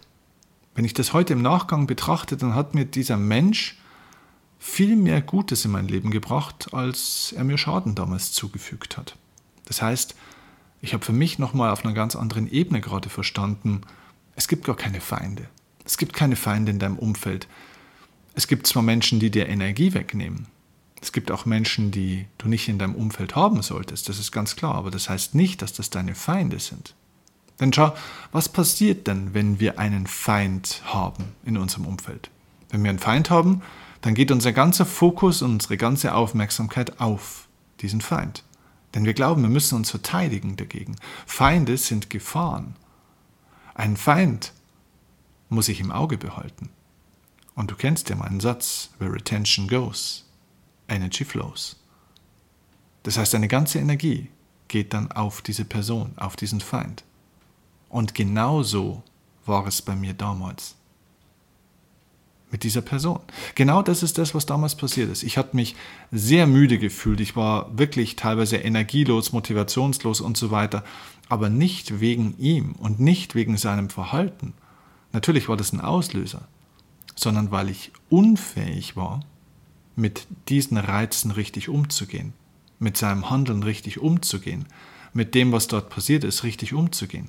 Wenn 0.74 0.84
ich 0.84 0.92
das 0.92 1.14
heute 1.14 1.32
im 1.32 1.40
Nachgang 1.40 1.86
betrachte, 1.86 2.36
dann 2.36 2.54
hat 2.54 2.74
mir 2.74 2.84
dieser 2.84 3.16
Mensch 3.16 3.80
viel 4.58 4.94
mehr 4.94 5.22
Gutes 5.22 5.64
in 5.64 5.70
mein 5.70 5.88
Leben 5.88 6.10
gebracht, 6.10 6.74
als 6.74 7.32
er 7.34 7.44
mir 7.44 7.56
Schaden 7.56 7.94
damals 7.94 8.32
zugefügt 8.32 8.98
hat. 8.98 9.16
Das 9.64 9.80
heißt, 9.80 10.14
ich 10.82 10.92
habe 10.92 11.04
für 11.04 11.14
mich 11.14 11.38
nochmal 11.38 11.70
auf 11.70 11.82
einer 11.82 11.94
ganz 11.94 12.14
anderen 12.14 12.46
Ebene 12.46 12.82
gerade 12.82 13.08
verstanden, 13.08 13.80
es 14.36 14.48
gibt 14.48 14.64
gar 14.64 14.76
keine 14.76 15.00
Feinde. 15.00 15.48
Es 15.86 15.96
gibt 15.96 16.12
keine 16.12 16.36
Feinde 16.36 16.70
in 16.72 16.78
deinem 16.78 16.98
Umfeld. 16.98 17.48
Es 18.34 18.46
gibt 18.46 18.66
zwar 18.66 18.82
Menschen, 18.82 19.20
die 19.20 19.30
dir 19.30 19.48
Energie 19.48 19.94
wegnehmen. 19.94 20.46
Es 21.02 21.12
gibt 21.12 21.30
auch 21.30 21.46
Menschen, 21.46 21.90
die 21.90 22.26
du 22.38 22.48
nicht 22.48 22.68
in 22.68 22.78
deinem 22.78 22.94
Umfeld 22.94 23.34
haben 23.34 23.62
solltest, 23.62 24.08
das 24.08 24.18
ist 24.18 24.32
ganz 24.32 24.56
klar, 24.56 24.74
aber 24.74 24.90
das 24.90 25.08
heißt 25.08 25.34
nicht, 25.34 25.62
dass 25.62 25.72
das 25.72 25.90
deine 25.90 26.14
Feinde 26.14 26.58
sind. 26.58 26.94
Denn 27.58 27.72
schau, 27.72 27.94
was 28.32 28.48
passiert 28.48 29.06
denn, 29.06 29.34
wenn 29.34 29.60
wir 29.60 29.78
einen 29.78 30.06
Feind 30.06 30.82
haben 30.84 31.24
in 31.44 31.56
unserem 31.56 31.86
Umfeld? 31.86 32.30
Wenn 32.70 32.82
wir 32.82 32.90
einen 32.90 32.98
Feind 32.98 33.30
haben, 33.30 33.62
dann 34.00 34.14
geht 34.14 34.30
unser 34.30 34.52
ganzer 34.52 34.86
Fokus 34.86 35.42
und 35.42 35.52
unsere 35.52 35.76
ganze 35.76 36.14
Aufmerksamkeit 36.14 37.00
auf 37.00 37.48
diesen 37.80 38.00
Feind. 38.00 38.44
Denn 38.94 39.04
wir 39.04 39.14
glauben, 39.14 39.42
wir 39.42 39.50
müssen 39.50 39.76
uns 39.76 39.90
verteidigen 39.90 40.56
dagegen. 40.56 40.96
Feinde 41.26 41.76
sind 41.76 42.10
Gefahren. 42.10 42.76
Ein 43.74 43.96
Feind 43.96 44.52
muss 45.48 45.68
ich 45.68 45.80
im 45.80 45.92
Auge 45.92 46.16
behalten. 46.16 46.70
Und 47.60 47.70
du 47.70 47.74
kennst 47.74 48.08
ja 48.08 48.16
meinen 48.16 48.40
Satz, 48.40 48.88
where 48.98 49.14
attention 49.14 49.68
goes, 49.68 50.24
energy 50.88 51.26
flows. 51.26 51.76
Das 53.02 53.18
heißt, 53.18 53.34
deine 53.34 53.48
ganze 53.48 53.78
Energie 53.78 54.30
geht 54.68 54.94
dann 54.94 55.12
auf 55.12 55.42
diese 55.42 55.66
Person, 55.66 56.12
auf 56.16 56.36
diesen 56.36 56.62
Feind. 56.62 57.04
Und 57.90 58.14
genau 58.14 58.62
so 58.62 59.02
war 59.44 59.66
es 59.66 59.82
bei 59.82 59.94
mir 59.94 60.14
damals 60.14 60.74
mit 62.50 62.64
dieser 62.64 62.80
Person. 62.80 63.20
Genau 63.56 63.82
das 63.82 64.02
ist 64.02 64.16
das, 64.16 64.34
was 64.34 64.46
damals 64.46 64.74
passiert 64.74 65.10
ist. 65.10 65.22
Ich 65.22 65.36
hatte 65.36 65.54
mich 65.54 65.76
sehr 66.10 66.46
müde 66.46 66.78
gefühlt. 66.78 67.20
Ich 67.20 67.36
war 67.36 67.76
wirklich 67.76 68.16
teilweise 68.16 68.56
energielos, 68.56 69.32
motivationslos 69.32 70.22
und 70.22 70.38
so 70.38 70.50
weiter. 70.50 70.82
Aber 71.28 71.50
nicht 71.50 72.00
wegen 72.00 72.38
ihm 72.38 72.72
und 72.78 73.00
nicht 73.00 73.34
wegen 73.34 73.58
seinem 73.58 73.90
Verhalten. 73.90 74.54
Natürlich 75.12 75.50
war 75.50 75.58
das 75.58 75.74
ein 75.74 75.82
Auslöser, 75.82 76.48
sondern 77.20 77.50
weil 77.50 77.68
ich 77.68 77.92
unfähig 78.08 78.96
war, 78.96 79.20
mit 79.94 80.26
diesen 80.48 80.78
Reizen 80.78 81.30
richtig 81.30 81.68
umzugehen, 81.68 82.32
mit 82.78 82.96
seinem 82.96 83.28
Handeln 83.28 83.62
richtig 83.62 83.98
umzugehen, 83.98 84.64
mit 85.12 85.34
dem, 85.34 85.52
was 85.52 85.66
dort 85.66 85.90
passiert 85.90 86.24
ist, 86.24 86.44
richtig 86.44 86.72
umzugehen. 86.72 87.28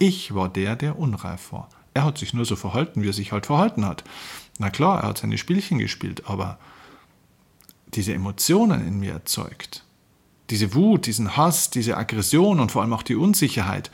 Ich 0.00 0.34
war 0.34 0.48
der, 0.48 0.74
der 0.74 0.98
unreif 0.98 1.52
war. 1.52 1.68
Er 1.94 2.04
hat 2.04 2.18
sich 2.18 2.34
nur 2.34 2.44
so 2.44 2.56
verhalten, 2.56 3.02
wie 3.02 3.08
er 3.08 3.12
sich 3.12 3.30
halt 3.30 3.46
verhalten 3.46 3.84
hat. 3.84 4.02
Na 4.58 4.70
klar, 4.70 5.02
er 5.02 5.08
hat 5.10 5.18
seine 5.18 5.38
Spielchen 5.38 5.78
gespielt, 5.78 6.24
aber 6.26 6.58
diese 7.94 8.14
Emotionen 8.14 8.86
in 8.86 8.98
mir 8.98 9.12
erzeugt, 9.12 9.84
diese 10.50 10.74
Wut, 10.74 11.06
diesen 11.06 11.36
Hass, 11.36 11.70
diese 11.70 11.96
Aggression 11.96 12.58
und 12.58 12.72
vor 12.72 12.82
allem 12.82 12.92
auch 12.92 13.02
die 13.04 13.16
Unsicherheit, 13.16 13.92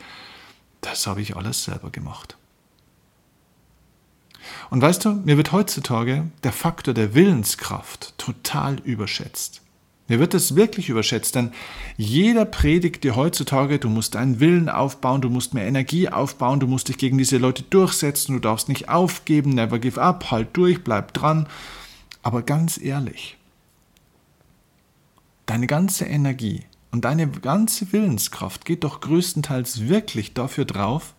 das 0.81 1.05
habe 1.05 1.21
ich 1.21 1.35
alles 1.35 1.63
selber 1.65 1.91
gemacht. 1.91 2.35
Und 4.69 4.81
weißt 4.81 5.05
du, 5.05 5.11
mir 5.11 5.37
wird 5.37 5.51
heutzutage 5.51 6.25
der 6.43 6.51
Faktor 6.51 6.93
der 6.93 7.13
Willenskraft 7.13 8.13
total 8.17 8.79
überschätzt. 8.79 9.61
Mir 10.07 10.19
wird 10.19 10.35
das 10.35 10.55
wirklich 10.55 10.89
überschätzt, 10.89 11.33
denn 11.33 11.51
jeder 11.97 12.45
predigt 12.45 13.03
dir 13.03 13.15
heutzutage, 13.15 13.79
du 13.79 13.89
musst 13.89 14.13
deinen 14.13 14.39
Willen 14.39 14.69
aufbauen, 14.69 15.21
du 15.21 15.29
musst 15.29 15.55
mehr 15.55 15.65
Energie 15.65 16.09
aufbauen, 16.09 16.59
du 16.59 16.67
musst 16.67 16.89
dich 16.89 16.99
gegen 16.99 17.17
diese 17.17 17.37
Leute 17.37 17.63
durchsetzen, 17.63 18.33
du 18.33 18.39
darfst 18.39 18.69
nicht 18.69 18.87
aufgeben, 18.87 19.51
never 19.51 19.79
give 19.79 19.99
up, 19.99 20.29
halt 20.29 20.49
durch, 20.53 20.83
bleib 20.83 21.13
dran. 21.13 21.47
Aber 22.21 22.43
ganz 22.43 22.79
ehrlich, 22.79 23.37
deine 25.47 25.65
ganze 25.65 26.05
Energie 26.05 26.63
und 26.91 27.05
deine 27.05 27.27
ganze 27.27 27.91
Willenskraft 27.91 28.63
geht 28.63 28.83
doch 28.83 29.01
größtenteils 29.01 29.87
wirklich 29.87 30.35
dafür 30.35 30.65
drauf, 30.65 31.15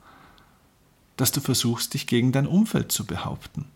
dass 1.16 1.32
du 1.32 1.40
versuchst, 1.40 1.94
dich 1.94 2.06
gegen 2.06 2.32
dein 2.32 2.46
Umfeld 2.46 2.92
zu 2.92 3.06
behaupten. 3.06 3.66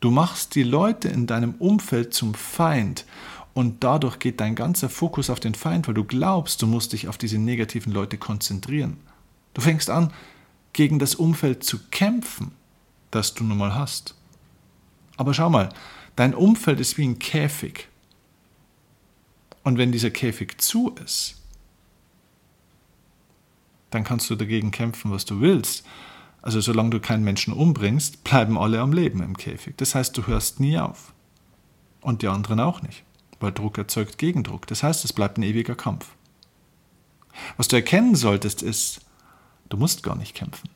Du 0.00 0.10
machst 0.10 0.54
die 0.54 0.62
Leute 0.62 1.08
in 1.08 1.26
deinem 1.26 1.54
Umfeld 1.54 2.14
zum 2.14 2.34
Feind 2.34 3.04
und 3.52 3.84
dadurch 3.84 4.18
geht 4.18 4.40
dein 4.40 4.54
ganzer 4.54 4.88
Fokus 4.88 5.28
auf 5.28 5.40
den 5.40 5.54
Feind, 5.54 5.86
weil 5.86 5.94
du 5.94 6.04
glaubst, 6.04 6.62
du 6.62 6.66
musst 6.66 6.92
dich 6.92 7.08
auf 7.08 7.18
diese 7.18 7.38
negativen 7.38 7.92
Leute 7.92 8.16
konzentrieren. 8.16 8.98
Du 9.54 9.60
fängst 9.60 9.90
an, 9.90 10.12
gegen 10.72 10.98
das 10.98 11.16
Umfeld 11.16 11.64
zu 11.64 11.78
kämpfen, 11.90 12.52
das 13.10 13.34
du 13.34 13.44
nun 13.44 13.58
mal 13.58 13.74
hast. 13.74 14.14
Aber 15.16 15.34
schau 15.34 15.50
mal, 15.50 15.70
dein 16.16 16.34
Umfeld 16.34 16.80
ist 16.80 16.96
wie 16.96 17.06
ein 17.06 17.18
Käfig. 17.18 17.88
Und 19.64 19.76
wenn 19.76 19.92
dieser 19.92 20.10
Käfig 20.10 20.60
zu 20.60 20.94
ist, 21.04 21.36
dann 23.90 24.04
kannst 24.04 24.30
du 24.30 24.36
dagegen 24.36 24.70
kämpfen, 24.70 25.10
was 25.10 25.24
du 25.24 25.40
willst. 25.40 25.84
Also 26.42 26.60
solange 26.60 26.90
du 26.90 27.00
keinen 27.00 27.24
Menschen 27.24 27.52
umbringst, 27.52 28.24
bleiben 28.24 28.58
alle 28.58 28.80
am 28.80 28.92
Leben 28.92 29.22
im 29.22 29.36
Käfig. 29.36 29.76
Das 29.76 29.94
heißt, 29.94 30.16
du 30.16 30.26
hörst 30.26 30.60
nie 30.60 30.78
auf. 30.78 31.12
Und 32.00 32.22
die 32.22 32.28
anderen 32.28 32.60
auch 32.60 32.80
nicht 32.80 33.04
weil 33.40 33.52
Druck 33.52 33.78
erzeugt 33.78 34.18
Gegendruck. 34.18 34.66
Das 34.66 34.82
heißt, 34.82 35.04
es 35.04 35.12
bleibt 35.12 35.38
ein 35.38 35.42
ewiger 35.42 35.74
Kampf. 35.74 36.14
Was 37.56 37.68
du 37.68 37.76
erkennen 37.76 38.14
solltest, 38.14 38.62
ist, 38.62 39.00
du 39.70 39.76
musst 39.76 40.02
gar 40.02 40.14
nicht 40.14 40.34
kämpfen. 40.34 40.68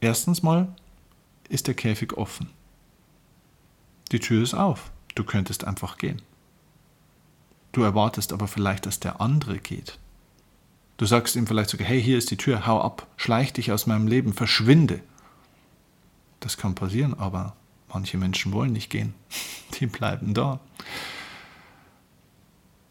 Erstens 0.00 0.42
mal 0.42 0.74
ist 1.48 1.66
der 1.66 1.74
Käfig 1.74 2.14
offen. 2.14 2.48
Die 4.12 4.20
Tür 4.20 4.42
ist 4.42 4.54
auf. 4.54 4.92
Du 5.14 5.24
könntest 5.24 5.64
einfach 5.64 5.98
gehen. 5.98 6.22
Du 7.72 7.82
erwartest 7.82 8.32
aber 8.32 8.48
vielleicht, 8.48 8.86
dass 8.86 9.00
der 9.00 9.20
andere 9.20 9.58
geht. 9.58 9.98
Du 10.96 11.06
sagst 11.06 11.36
ihm 11.36 11.46
vielleicht 11.46 11.70
sogar, 11.70 11.88
hey, 11.88 12.02
hier 12.02 12.18
ist 12.18 12.30
die 12.30 12.36
Tür, 12.36 12.66
hau 12.66 12.80
ab, 12.80 13.06
schleich 13.16 13.52
dich 13.52 13.72
aus 13.72 13.86
meinem 13.86 14.06
Leben, 14.06 14.32
verschwinde. 14.32 15.00
Das 16.40 16.56
kann 16.56 16.74
passieren, 16.74 17.14
aber 17.14 17.56
Manche 17.92 18.16
Menschen 18.16 18.52
wollen 18.52 18.72
nicht 18.72 18.90
gehen, 18.90 19.14
die 19.80 19.86
bleiben 19.86 20.34
da. 20.34 20.60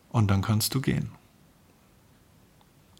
Und 0.09 0.29
dann 0.29 0.41
kannst 0.41 0.75
du 0.75 0.81
gehen. 0.81 1.11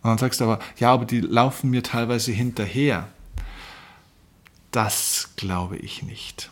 Und 0.01 0.09
dann 0.09 0.17
sagst 0.17 0.39
du 0.39 0.45
aber, 0.45 0.59
ja, 0.77 0.91
aber 0.91 1.05
die 1.05 1.21
laufen 1.21 1.69
mir 1.69 1.83
teilweise 1.83 2.31
hinterher. 2.31 3.07
Das 4.71 5.31
glaube 5.35 5.77
ich 5.77 6.01
nicht. 6.01 6.49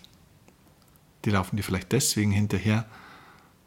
Die 1.25 1.32
laufen 1.32 1.56
dir 1.58 1.63
vielleicht 1.63 1.91
deswegen 1.94 2.32
hinterher, 2.32 2.86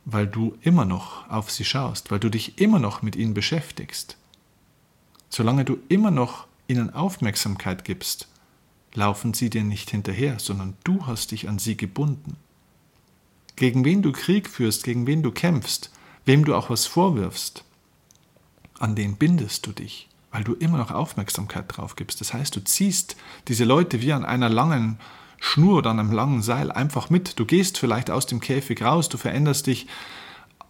weil 0.04 0.26
du 0.26 0.56
immer 0.60 0.84
noch 0.84 1.28
auf 1.30 1.50
sie 1.50 1.64
schaust, 1.64 2.10
weil 2.10 2.20
du 2.20 2.28
dich 2.28 2.60
immer 2.60 2.78
noch 2.78 3.02
mit 3.02 3.16
ihnen 3.16 3.34
beschäftigst. 3.34 4.16
Solange 5.34 5.64
du 5.64 5.78
immer 5.88 6.10
noch 6.10 6.46
ihnen 6.68 6.92
Aufmerksamkeit 6.92 7.86
gibst, 7.86 8.28
laufen 8.92 9.32
sie 9.32 9.48
dir 9.48 9.64
nicht 9.64 9.88
hinterher, 9.88 10.38
sondern 10.38 10.76
du 10.84 11.06
hast 11.06 11.30
dich 11.30 11.48
an 11.48 11.58
sie 11.58 11.74
gebunden. 11.74 12.36
Gegen 13.56 13.82
wen 13.86 14.02
du 14.02 14.12
Krieg 14.12 14.46
führst, 14.46 14.84
gegen 14.84 15.06
wen 15.06 15.22
du 15.22 15.30
kämpfst, 15.30 15.90
wem 16.26 16.44
du 16.44 16.54
auch 16.54 16.68
was 16.68 16.84
vorwirfst, 16.84 17.64
an 18.78 18.94
den 18.94 19.16
bindest 19.16 19.66
du 19.66 19.72
dich, 19.72 20.10
weil 20.32 20.44
du 20.44 20.52
immer 20.52 20.76
noch 20.76 20.90
Aufmerksamkeit 20.90 21.64
drauf 21.66 21.96
gibst. 21.96 22.20
Das 22.20 22.34
heißt, 22.34 22.54
du 22.54 22.62
ziehst 22.62 23.16
diese 23.48 23.64
Leute 23.64 24.02
wie 24.02 24.12
an 24.12 24.26
einer 24.26 24.50
langen 24.50 24.98
Schnur 25.40 25.78
oder 25.78 25.92
an 25.92 25.98
einem 25.98 26.12
langen 26.12 26.42
Seil 26.42 26.70
einfach 26.70 27.08
mit. 27.08 27.38
Du 27.38 27.46
gehst 27.46 27.78
vielleicht 27.78 28.10
aus 28.10 28.26
dem 28.26 28.40
Käfig 28.40 28.82
raus, 28.82 29.08
du 29.08 29.16
veränderst 29.16 29.66
dich, 29.66 29.86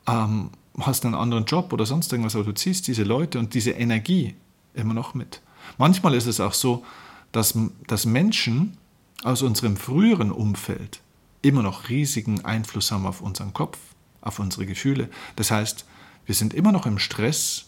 ähm, 0.06 0.50
hast 0.78 1.04
einen 1.04 1.16
anderen 1.16 1.46
Job 1.46 1.72
oder 1.72 1.84
sonst 1.84 2.12
irgendwas, 2.12 2.36
aber 2.36 2.44
du 2.44 2.54
ziehst 2.54 2.86
diese 2.86 3.02
Leute 3.02 3.40
und 3.40 3.54
diese 3.54 3.72
Energie 3.72 4.36
immer 4.74 4.94
noch 4.94 5.14
mit. 5.14 5.40
Manchmal 5.78 6.14
ist 6.14 6.26
es 6.26 6.40
auch 6.40 6.54
so, 6.54 6.84
dass, 7.30 7.58
dass 7.86 8.06
Menschen 8.06 8.76
aus 9.24 9.42
unserem 9.42 9.76
früheren 9.76 10.32
Umfeld 10.32 11.00
immer 11.42 11.62
noch 11.62 11.88
riesigen 11.88 12.44
Einfluss 12.44 12.90
haben 12.92 13.06
auf 13.06 13.20
unseren 13.20 13.52
Kopf, 13.52 13.78
auf 14.20 14.38
unsere 14.38 14.66
Gefühle. 14.66 15.08
Das 15.36 15.50
heißt, 15.50 15.84
wir 16.26 16.34
sind 16.34 16.54
immer 16.54 16.72
noch 16.72 16.86
im 16.86 16.98
Stress, 16.98 17.66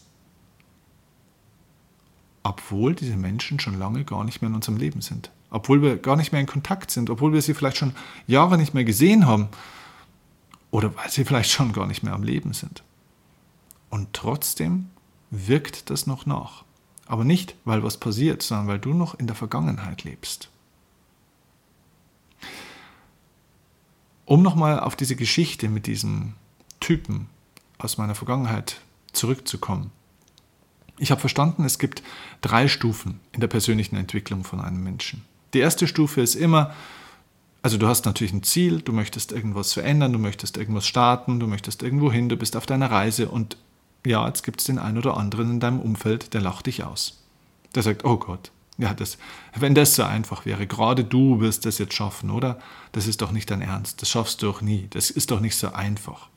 obwohl 2.43 2.95
diese 2.95 3.17
Menschen 3.17 3.59
schon 3.59 3.77
lange 3.77 4.05
gar 4.05 4.23
nicht 4.23 4.41
mehr 4.41 4.49
in 4.49 4.55
unserem 4.55 4.77
Leben 4.77 5.01
sind. 5.01 5.31
Obwohl 5.49 5.81
wir 5.81 5.97
gar 5.97 6.15
nicht 6.15 6.31
mehr 6.31 6.41
in 6.41 6.47
Kontakt 6.47 6.91
sind, 6.91 7.09
obwohl 7.09 7.33
wir 7.33 7.41
sie 7.41 7.53
vielleicht 7.53 7.77
schon 7.77 7.95
Jahre 8.27 8.57
nicht 8.57 8.73
mehr 8.73 8.83
gesehen 8.83 9.25
haben 9.25 9.49
oder 10.69 10.95
weil 10.95 11.09
sie 11.09 11.25
vielleicht 11.25 11.51
schon 11.51 11.73
gar 11.73 11.87
nicht 11.87 12.03
mehr 12.03 12.13
am 12.13 12.23
Leben 12.23 12.53
sind. 12.53 12.83
Und 13.89 14.13
trotzdem 14.13 14.89
wirkt 15.31 15.89
das 15.89 16.05
noch 16.05 16.25
nach. 16.25 16.64
Aber 17.07 17.23
nicht, 17.23 17.55
weil 17.65 17.83
was 17.83 17.97
passiert, 17.97 18.41
sondern 18.41 18.67
weil 18.67 18.79
du 18.79 18.93
noch 18.93 19.17
in 19.19 19.27
der 19.27 19.35
Vergangenheit 19.35 20.03
lebst. 20.03 20.49
Um 24.25 24.41
nochmal 24.41 24.79
auf 24.79 24.95
diese 24.95 25.15
Geschichte 25.15 25.69
mit 25.69 25.85
diesem 25.85 26.33
Typen 26.79 27.27
aus 27.77 27.97
meiner 27.97 28.15
Vergangenheit 28.15 28.81
zurückzukommen. 29.13 29.91
Ich 30.97 31.11
habe 31.11 31.21
verstanden, 31.21 31.65
es 31.65 31.77
gibt 31.77 32.01
drei 32.41 32.67
Stufen 32.67 33.19
in 33.33 33.41
der 33.41 33.47
persönlichen 33.47 33.97
Entwicklung 33.97 34.43
von 34.43 34.61
einem 34.61 34.83
Menschen. 34.83 35.23
Die 35.53 35.59
erste 35.59 35.87
Stufe 35.87 36.21
ist 36.21 36.35
immer, 36.35 36.73
also 37.61 37.77
du 37.77 37.87
hast 37.87 38.05
natürlich 38.05 38.33
ein 38.33 38.43
Ziel, 38.43 38.81
du 38.81 38.93
möchtest 38.93 39.31
irgendwas 39.31 39.73
verändern, 39.73 40.13
du 40.13 40.19
möchtest 40.19 40.57
irgendwas 40.57 40.87
starten, 40.87 41.39
du 41.39 41.47
möchtest 41.47 41.83
irgendwo 41.83 42.11
hin, 42.11 42.29
du 42.29 42.37
bist 42.37 42.55
auf 42.55 42.65
deiner 42.65 42.91
Reise 42.91 43.29
und 43.29 43.57
ja, 44.05 44.27
jetzt 44.27 44.43
gibt 44.43 44.59
es 44.59 44.65
den 44.65 44.79
einen 44.79 44.97
oder 44.97 45.17
anderen 45.17 45.51
in 45.51 45.59
deinem 45.59 45.79
Umfeld, 45.79 46.33
der 46.33 46.41
lacht 46.41 46.67
dich 46.67 46.83
aus. 46.83 47.23
Der 47.73 47.83
sagt, 47.83 48.05
oh 48.05 48.17
Gott, 48.17 48.51
ja, 48.77 48.93
das, 48.93 49.17
wenn 49.55 49.75
das 49.75 49.95
so 49.95 50.03
einfach 50.03 50.45
wäre, 50.45 50.67
gerade 50.67 51.03
du 51.03 51.39
wirst 51.39 51.65
das 51.65 51.77
jetzt 51.77 51.93
schaffen, 51.93 52.29
oder? 52.29 52.59
Das 52.91 53.07
ist 53.07 53.21
doch 53.21 53.31
nicht 53.31 53.49
dein 53.49 53.61
Ernst, 53.61 54.01
das 54.01 54.09
schaffst 54.09 54.41
du 54.41 54.47
doch 54.47 54.61
nie, 54.61 54.87
das 54.89 55.09
ist 55.09 55.31
doch 55.31 55.39
nicht 55.39 55.55
so 55.55 55.71
einfach. 55.71 56.29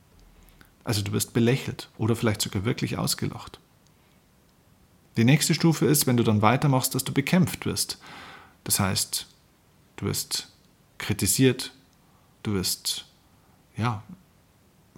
Also 0.83 1.01
du 1.01 1.11
wirst 1.11 1.33
belächelt 1.33 1.89
oder 1.97 2.15
vielleicht 2.15 2.41
sogar 2.41 2.65
wirklich 2.65 2.97
ausgelacht. 2.97 3.59
Die 5.17 5.25
nächste 5.25 5.53
Stufe 5.53 5.85
ist, 5.85 6.07
wenn 6.07 6.17
du 6.17 6.23
dann 6.23 6.41
weitermachst, 6.41 6.95
dass 6.95 7.03
du 7.03 7.11
bekämpft 7.11 7.65
wirst. 7.65 7.99
Das 8.63 8.79
heißt, 8.79 9.27
du 9.97 10.05
wirst 10.05 10.47
kritisiert, 10.97 11.73
du 12.43 12.53
wirst 12.53 13.05
ja, 13.75 14.01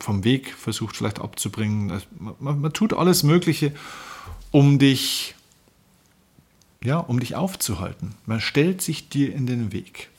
vom 0.04 0.24
Weg 0.24 0.54
versucht 0.54 0.98
vielleicht 0.98 1.20
abzubringen. 1.20 1.92
Also 1.92 2.06
man, 2.40 2.62
man, 2.62 2.74
tut 2.74 2.94
alles 2.94 3.24
Mögliche, 3.24 3.74
um 4.52 4.80
dich, 4.80 5.36
ja, 6.84 6.98
um 6.98 7.20
dich 7.20 7.36
aufzuhalten. 7.36 8.16
Man 8.26 8.42
stellt 8.42 8.82
sich 8.82 9.10
dir 9.10 9.34
in 9.34 9.48
den 9.48 9.72
Weg. 9.72 10.10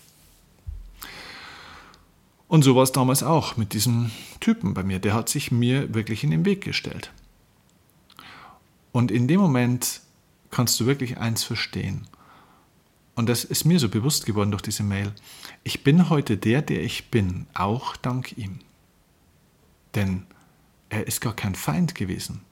Und 2.49 2.62
so 2.62 2.77
war 2.77 2.83
es 2.83 2.93
damals 2.93 3.23
auch 3.23 3.57
mit 3.57 3.73
diesem 3.73 4.11
Typen 4.41 4.75
bei 4.75 4.83
mir. 4.83 4.99
Der 4.99 5.15
hat 5.15 5.29
sich 5.29 5.51
mir 5.51 5.95
wirklich 5.95 6.23
in 6.23 6.31
den 6.31 6.45
Weg 6.45 6.62
gestellt. 6.62 7.11
Und 8.93 9.11
in 9.11 9.27
dem 9.27 9.41
Moment 9.41 10.03
kannst 10.51 10.79
du 10.79 10.87
wirklich 10.87 11.17
eins 11.17 11.45
verstehen. 11.45 12.07
Und 13.15 13.29
das 13.29 13.45
ist 13.45 13.65
mir 13.65 13.79
so 13.79 13.89
bewusst 13.89 14.27
geworden 14.27 14.51
durch 14.51 14.62
diese 14.62 14.83
Mail. 14.83 15.12
Ich 15.65 15.83
bin 15.83 16.09
heute 16.09 16.37
der, 16.37 16.62
der 16.62 16.83
ich 16.83 17.11
bin, 17.11 17.47
auch 17.55 17.97
dank 17.97 18.37
ihm. 18.37 18.61
Denn 19.95 20.27
er 20.89 21.07
ist 21.07 21.21
gar 21.21 21.35
kein 21.35 21.55
Feind 21.55 21.95
gewesen. 21.95 22.43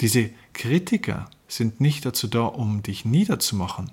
Diese 0.00 0.30
Kritiker 0.52 1.30
sind 1.48 1.80
nicht 1.80 2.04
dazu 2.04 2.26
da, 2.26 2.44
um 2.44 2.82
dich 2.82 3.04
niederzumachen, 3.04 3.90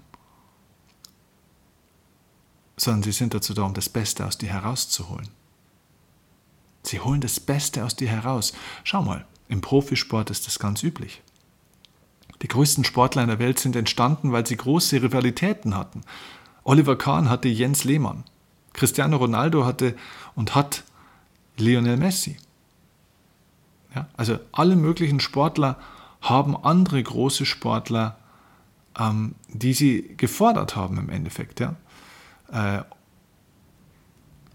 sondern 2.76 3.04
sie 3.04 3.12
sind 3.12 3.34
dazu 3.34 3.54
da, 3.54 3.64
um 3.64 3.74
das 3.74 3.90
Beste 3.90 4.26
aus 4.26 4.38
dir 4.38 4.50
herauszuholen. 4.50 5.30
Sie 6.84 7.00
holen 7.00 7.22
das 7.22 7.40
Beste 7.40 7.86
aus 7.86 7.96
dir 7.96 8.10
heraus. 8.10 8.54
Schau 8.84 9.04
mal, 9.04 9.26
im 9.48 9.62
Profisport 9.62 10.30
ist 10.30 10.48
das 10.48 10.60
ganz 10.60 10.84
üblich. 10.84 11.22
Die 12.42 12.50
größten 12.50 12.84
Sportler 12.84 13.22
in 13.22 13.30
der 13.30 13.40
Welt 13.40 13.60
sind 13.60 13.76
entstanden, 13.76 14.34
weil 14.34 14.46
sie 14.46 14.58
große 14.58 15.02
Rivalitäten 15.02 15.78
hatten. 15.78 16.02
Oliver 16.66 16.98
Kahn 16.98 17.30
hatte 17.30 17.48
Jens 17.48 17.86
Lehmann. 17.86 18.26
Cristiano 18.74 19.18
Ronaldo 19.18 19.66
hatte 19.66 19.96
und 20.36 20.56
hat 20.56 20.84
Lionel 21.58 21.98
Messi. 21.98 22.38
Ja, 23.96 24.08
also 24.18 24.40
alle 24.52 24.76
möglichen 24.76 25.20
Sportler 25.20 25.78
haben 26.22 26.56
andere 26.56 27.02
große 27.02 27.46
Sportler, 27.46 28.18
ähm, 29.00 29.36
die 29.50 29.74
sie 29.74 30.16
gefordert 30.18 30.76
haben 30.76 30.98
im 30.98 31.10
Endeffekt. 31.10 31.60
Ja. 31.60 31.76
Äh, 32.52 32.84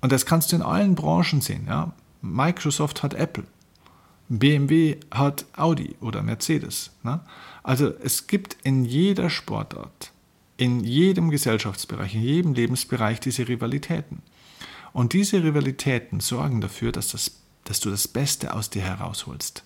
und 0.01 0.13
das 0.13 0.27
kannst 0.27 0.53
du 0.53 0.57
in 0.57 0.63
allen 0.63 0.95
Branchen 0.95 1.41
sehen. 1.41 1.67
Ja? 1.67 1.93
Microsoft 2.21 3.03
hat 3.03 3.15
Apple, 3.15 3.45
BMW 4.29 4.97
hat 5.11 5.47
Audi 5.57 5.97
oder 6.01 6.23
Mercedes. 6.23 6.91
Ne? 7.03 7.21
Also 7.63 7.93
es 8.03 8.27
gibt 8.27 8.57
in 8.63 8.85
jeder 8.85 9.31
Sportart, 9.31 10.13
in 10.57 10.81
jedem 10.81 11.31
Gesellschaftsbereich, 11.31 12.15
in 12.15 12.23
jedem 12.23 12.55
Lebensbereich 12.55 13.21
diese 13.21 13.49
Rivalitäten. 13.49 14.23
Und 14.99 15.13
diese 15.13 15.45
Rivalitäten 15.45 16.19
sorgen 16.19 16.61
dafür, 16.61 16.91
dass, 16.91 17.13
das, 17.13 17.31
dass 17.63 17.79
du 17.79 17.89
das 17.89 18.09
Beste 18.09 18.53
aus 18.53 18.69
dir 18.69 18.83
herausholst. 18.83 19.63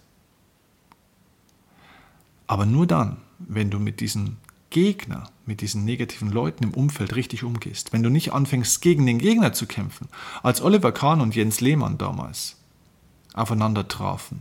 Aber 2.47 2.67
nur 2.67 2.87
dann, 2.87 3.17
wenn 3.39 3.71
du 3.71 3.79
mit 3.79 4.01
diesen 4.01 4.37
Gegner, 4.69 5.31
mit 5.47 5.63
diesen 5.63 5.87
negativen 5.87 6.31
Leuten 6.31 6.65
im 6.65 6.75
Umfeld 6.75 7.17
richtig 7.17 7.45
umgehst, 7.45 7.95
wenn 7.95 8.03
du 8.03 8.11
nicht 8.11 8.35
anfängst, 8.35 8.83
gegen 8.83 9.07
den 9.07 9.17
Gegner 9.17 9.55
zu 9.55 9.67
kämpfen, 9.67 10.09
als 10.43 10.61
Oliver 10.61 10.93
Kahn 10.93 11.23
und 11.23 11.35
Jens 11.35 11.63
Lehmann 11.63 11.97
damals 11.97 12.57
aufeinander 13.33 13.89
trafen, 13.89 14.41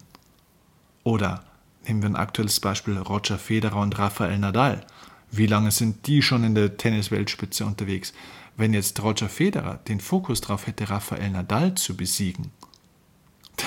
oder 1.05 1.45
nehmen 1.87 2.01
wir 2.01 2.09
ein 2.09 2.17
aktuelles 2.17 2.59
Beispiel 2.59 2.97
Roger 2.97 3.37
Federer 3.37 3.79
und 3.79 3.97
Rafael 3.97 4.37
Nadal, 4.37 4.85
wie 5.31 5.47
lange 5.47 5.71
sind 5.71 6.05
die 6.07 6.21
schon 6.21 6.43
in 6.43 6.53
der 6.53 6.75
Tennisweltspitze 6.75 7.65
unterwegs? 7.65 8.11
Wenn 8.57 8.73
jetzt 8.73 9.01
Roger 9.01 9.29
Federer 9.29 9.79
den 9.87 9.99
Fokus 9.99 10.41
darauf 10.41 10.67
hätte, 10.67 10.89
Rafael 10.89 11.29
Nadal 11.29 11.75
zu 11.75 11.95
besiegen, 11.95 12.51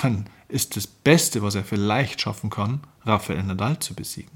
dann 0.01 0.29
ist 0.47 0.75
das 0.75 0.87
Beste, 0.87 1.41
was 1.41 1.55
er 1.55 1.63
vielleicht 1.63 2.21
schaffen 2.21 2.49
kann, 2.49 2.81
Rafael 3.03 3.43
Nadal 3.43 3.79
zu 3.79 3.93
besiegen. 3.93 4.31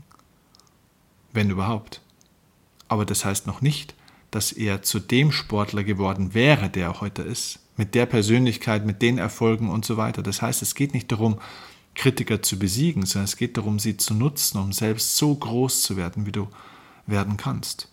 Wenn 1.31 1.49
überhaupt. 1.49 2.01
Aber 2.87 3.05
das 3.05 3.25
heißt 3.25 3.45
noch 3.45 3.61
nicht, 3.61 3.93
dass 4.31 4.51
er 4.51 4.81
zu 4.81 4.99
dem 4.99 5.31
Sportler 5.31 5.83
geworden 5.83 6.33
wäre, 6.33 6.69
der 6.69 6.87
er 6.87 7.01
heute 7.01 7.21
ist, 7.21 7.59
mit 7.77 7.95
der 7.95 8.05
Persönlichkeit, 8.05 8.85
mit 8.85 9.01
den 9.01 9.17
Erfolgen 9.17 9.69
und 9.69 9.85
so 9.85 9.97
weiter. 9.97 10.21
Das 10.21 10.41
heißt, 10.41 10.61
es 10.61 10.75
geht 10.75 10.93
nicht 10.93 11.11
darum, 11.11 11.39
Kritiker 11.95 12.41
zu 12.41 12.59
besiegen, 12.59 13.05
sondern 13.05 13.25
es 13.25 13.37
geht 13.37 13.57
darum, 13.57 13.79
sie 13.79 13.97
zu 13.97 14.13
nutzen, 14.13 14.57
um 14.57 14.71
selbst 14.71 15.17
so 15.17 15.33
groß 15.35 15.81
zu 15.81 15.97
werden, 15.97 16.25
wie 16.25 16.31
du 16.31 16.47
werden 17.07 17.37
kannst. 17.37 17.89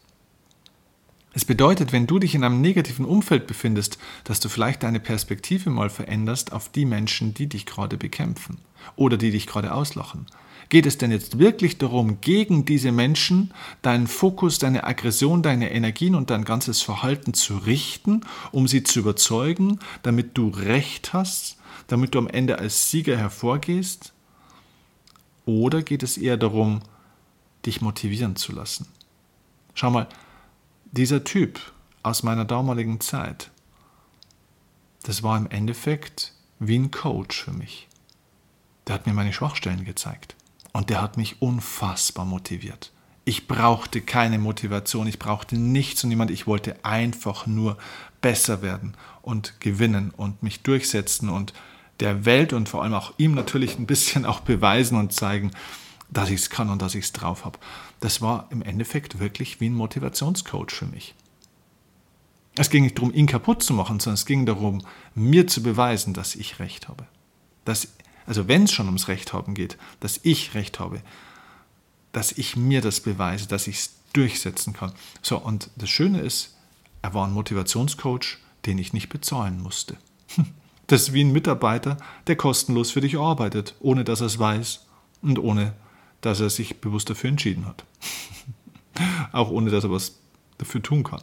Es 1.36 1.44
bedeutet, 1.44 1.92
wenn 1.92 2.06
du 2.06 2.18
dich 2.18 2.34
in 2.34 2.44
einem 2.44 2.62
negativen 2.62 3.04
Umfeld 3.04 3.46
befindest, 3.46 3.98
dass 4.24 4.40
du 4.40 4.48
vielleicht 4.48 4.82
deine 4.82 5.00
Perspektive 5.00 5.68
mal 5.68 5.90
veränderst 5.90 6.54
auf 6.54 6.70
die 6.70 6.86
Menschen, 6.86 7.34
die 7.34 7.46
dich 7.46 7.66
gerade 7.66 7.98
bekämpfen 7.98 8.56
oder 8.96 9.18
die 9.18 9.30
dich 9.30 9.46
gerade 9.46 9.74
auslachen. 9.74 10.24
Geht 10.70 10.86
es 10.86 10.96
denn 10.96 11.10
jetzt 11.10 11.38
wirklich 11.38 11.76
darum, 11.76 12.22
gegen 12.22 12.64
diese 12.64 12.90
Menschen 12.90 13.52
deinen 13.82 14.06
Fokus, 14.06 14.58
deine 14.58 14.84
Aggression, 14.84 15.42
deine 15.42 15.70
Energien 15.72 16.14
und 16.14 16.30
dein 16.30 16.46
ganzes 16.46 16.80
Verhalten 16.80 17.34
zu 17.34 17.58
richten, 17.58 18.22
um 18.50 18.66
sie 18.66 18.82
zu 18.82 19.00
überzeugen, 19.00 19.78
damit 20.02 20.38
du 20.38 20.48
Recht 20.48 21.12
hast, 21.12 21.58
damit 21.86 22.14
du 22.14 22.18
am 22.18 22.28
Ende 22.28 22.60
als 22.60 22.90
Sieger 22.90 23.18
hervorgehst? 23.18 24.14
Oder 25.44 25.82
geht 25.82 26.02
es 26.02 26.16
eher 26.16 26.38
darum, 26.38 26.80
dich 27.66 27.82
motivieren 27.82 28.36
zu 28.36 28.52
lassen? 28.52 28.88
Schau 29.74 29.90
mal, 29.90 30.08
dieser 30.92 31.24
Typ 31.24 31.60
aus 32.02 32.22
meiner 32.22 32.44
damaligen 32.44 33.00
Zeit, 33.00 33.50
das 35.02 35.22
war 35.22 35.36
im 35.36 35.48
Endeffekt 35.50 36.32
wie 36.58 36.78
ein 36.78 36.90
Coach 36.90 37.44
für 37.44 37.52
mich. 37.52 37.88
Der 38.86 38.94
hat 38.94 39.06
mir 39.06 39.14
meine 39.14 39.32
Schwachstellen 39.32 39.84
gezeigt. 39.84 40.36
Und 40.72 40.90
der 40.90 41.00
hat 41.00 41.16
mich 41.16 41.40
unfassbar 41.40 42.24
motiviert. 42.24 42.92
Ich 43.24 43.48
brauchte 43.48 44.00
keine 44.02 44.38
Motivation, 44.38 45.06
ich 45.06 45.18
brauchte 45.18 45.56
nichts 45.56 46.04
und 46.04 46.10
niemand. 46.10 46.30
Ich 46.30 46.46
wollte 46.46 46.84
einfach 46.84 47.46
nur 47.46 47.76
besser 48.20 48.62
werden 48.62 48.94
und 49.22 49.60
gewinnen 49.60 50.10
und 50.10 50.42
mich 50.42 50.62
durchsetzen 50.62 51.28
und 51.28 51.52
der 52.00 52.24
Welt 52.24 52.52
und 52.52 52.68
vor 52.68 52.82
allem 52.82 52.94
auch 52.94 53.14
ihm 53.16 53.34
natürlich 53.34 53.78
ein 53.78 53.86
bisschen 53.86 54.26
auch 54.26 54.40
beweisen 54.40 54.98
und 54.98 55.12
zeigen, 55.12 55.50
dass 56.08 56.30
ich 56.30 56.40
es 56.40 56.50
kann 56.50 56.70
und 56.70 56.82
dass 56.82 56.94
ich 56.94 57.04
es 57.04 57.12
drauf 57.12 57.44
habe. 57.44 57.58
Das 58.00 58.20
war 58.20 58.46
im 58.50 58.62
Endeffekt 58.62 59.18
wirklich 59.18 59.60
wie 59.60 59.68
ein 59.68 59.74
Motivationscoach 59.74 60.70
für 60.70 60.86
mich. 60.86 61.14
Es 62.56 62.70
ging 62.70 62.84
nicht 62.84 62.96
darum, 62.96 63.12
ihn 63.12 63.26
kaputt 63.26 63.62
zu 63.62 63.74
machen, 63.74 64.00
sondern 64.00 64.14
es 64.14 64.24
ging 64.24 64.46
darum, 64.46 64.82
mir 65.14 65.46
zu 65.46 65.62
beweisen, 65.62 66.14
dass 66.14 66.34
ich 66.34 66.58
recht 66.58 66.88
habe. 66.88 67.06
Dass 67.64 67.88
also 68.26 68.48
wenn 68.48 68.64
es 68.64 68.72
schon 68.72 68.86
ums 68.86 69.08
Recht 69.08 69.32
haben 69.32 69.54
geht, 69.54 69.78
dass 70.00 70.20
ich 70.22 70.54
Recht 70.54 70.80
habe, 70.80 71.00
dass 72.12 72.32
ich 72.32 72.56
mir 72.56 72.80
das 72.80 73.00
beweise, 73.00 73.46
dass 73.46 73.66
ich 73.66 73.76
es 73.76 73.90
durchsetzen 74.12 74.72
kann. 74.72 74.92
So, 75.22 75.38
und 75.38 75.70
das 75.76 75.90
Schöne 75.90 76.20
ist, 76.20 76.56
er 77.02 77.14
war 77.14 77.26
ein 77.26 77.32
Motivationscoach, 77.32 78.38
den 78.64 78.78
ich 78.78 78.92
nicht 78.92 79.08
bezahlen 79.08 79.62
musste. 79.62 79.96
Das 80.88 81.02
ist 81.02 81.12
wie 81.12 81.24
ein 81.24 81.32
Mitarbeiter, 81.32 81.96
der 82.28 82.36
kostenlos 82.36 82.92
für 82.92 83.00
dich 83.00 83.18
arbeitet, 83.18 83.74
ohne 83.80 84.04
dass 84.04 84.20
er 84.20 84.28
es 84.28 84.38
weiß 84.38 84.86
und 85.20 85.40
ohne 85.40 85.74
dass 86.20 86.40
er 86.40 86.50
sich 86.50 86.80
bewusst 86.80 87.10
dafür 87.10 87.30
entschieden 87.30 87.66
hat. 87.66 87.84
Auch 89.32 89.50
ohne 89.50 89.70
dass 89.70 89.84
er 89.84 89.90
was 89.90 90.18
dafür 90.58 90.82
tun 90.82 91.04
kann. 91.04 91.22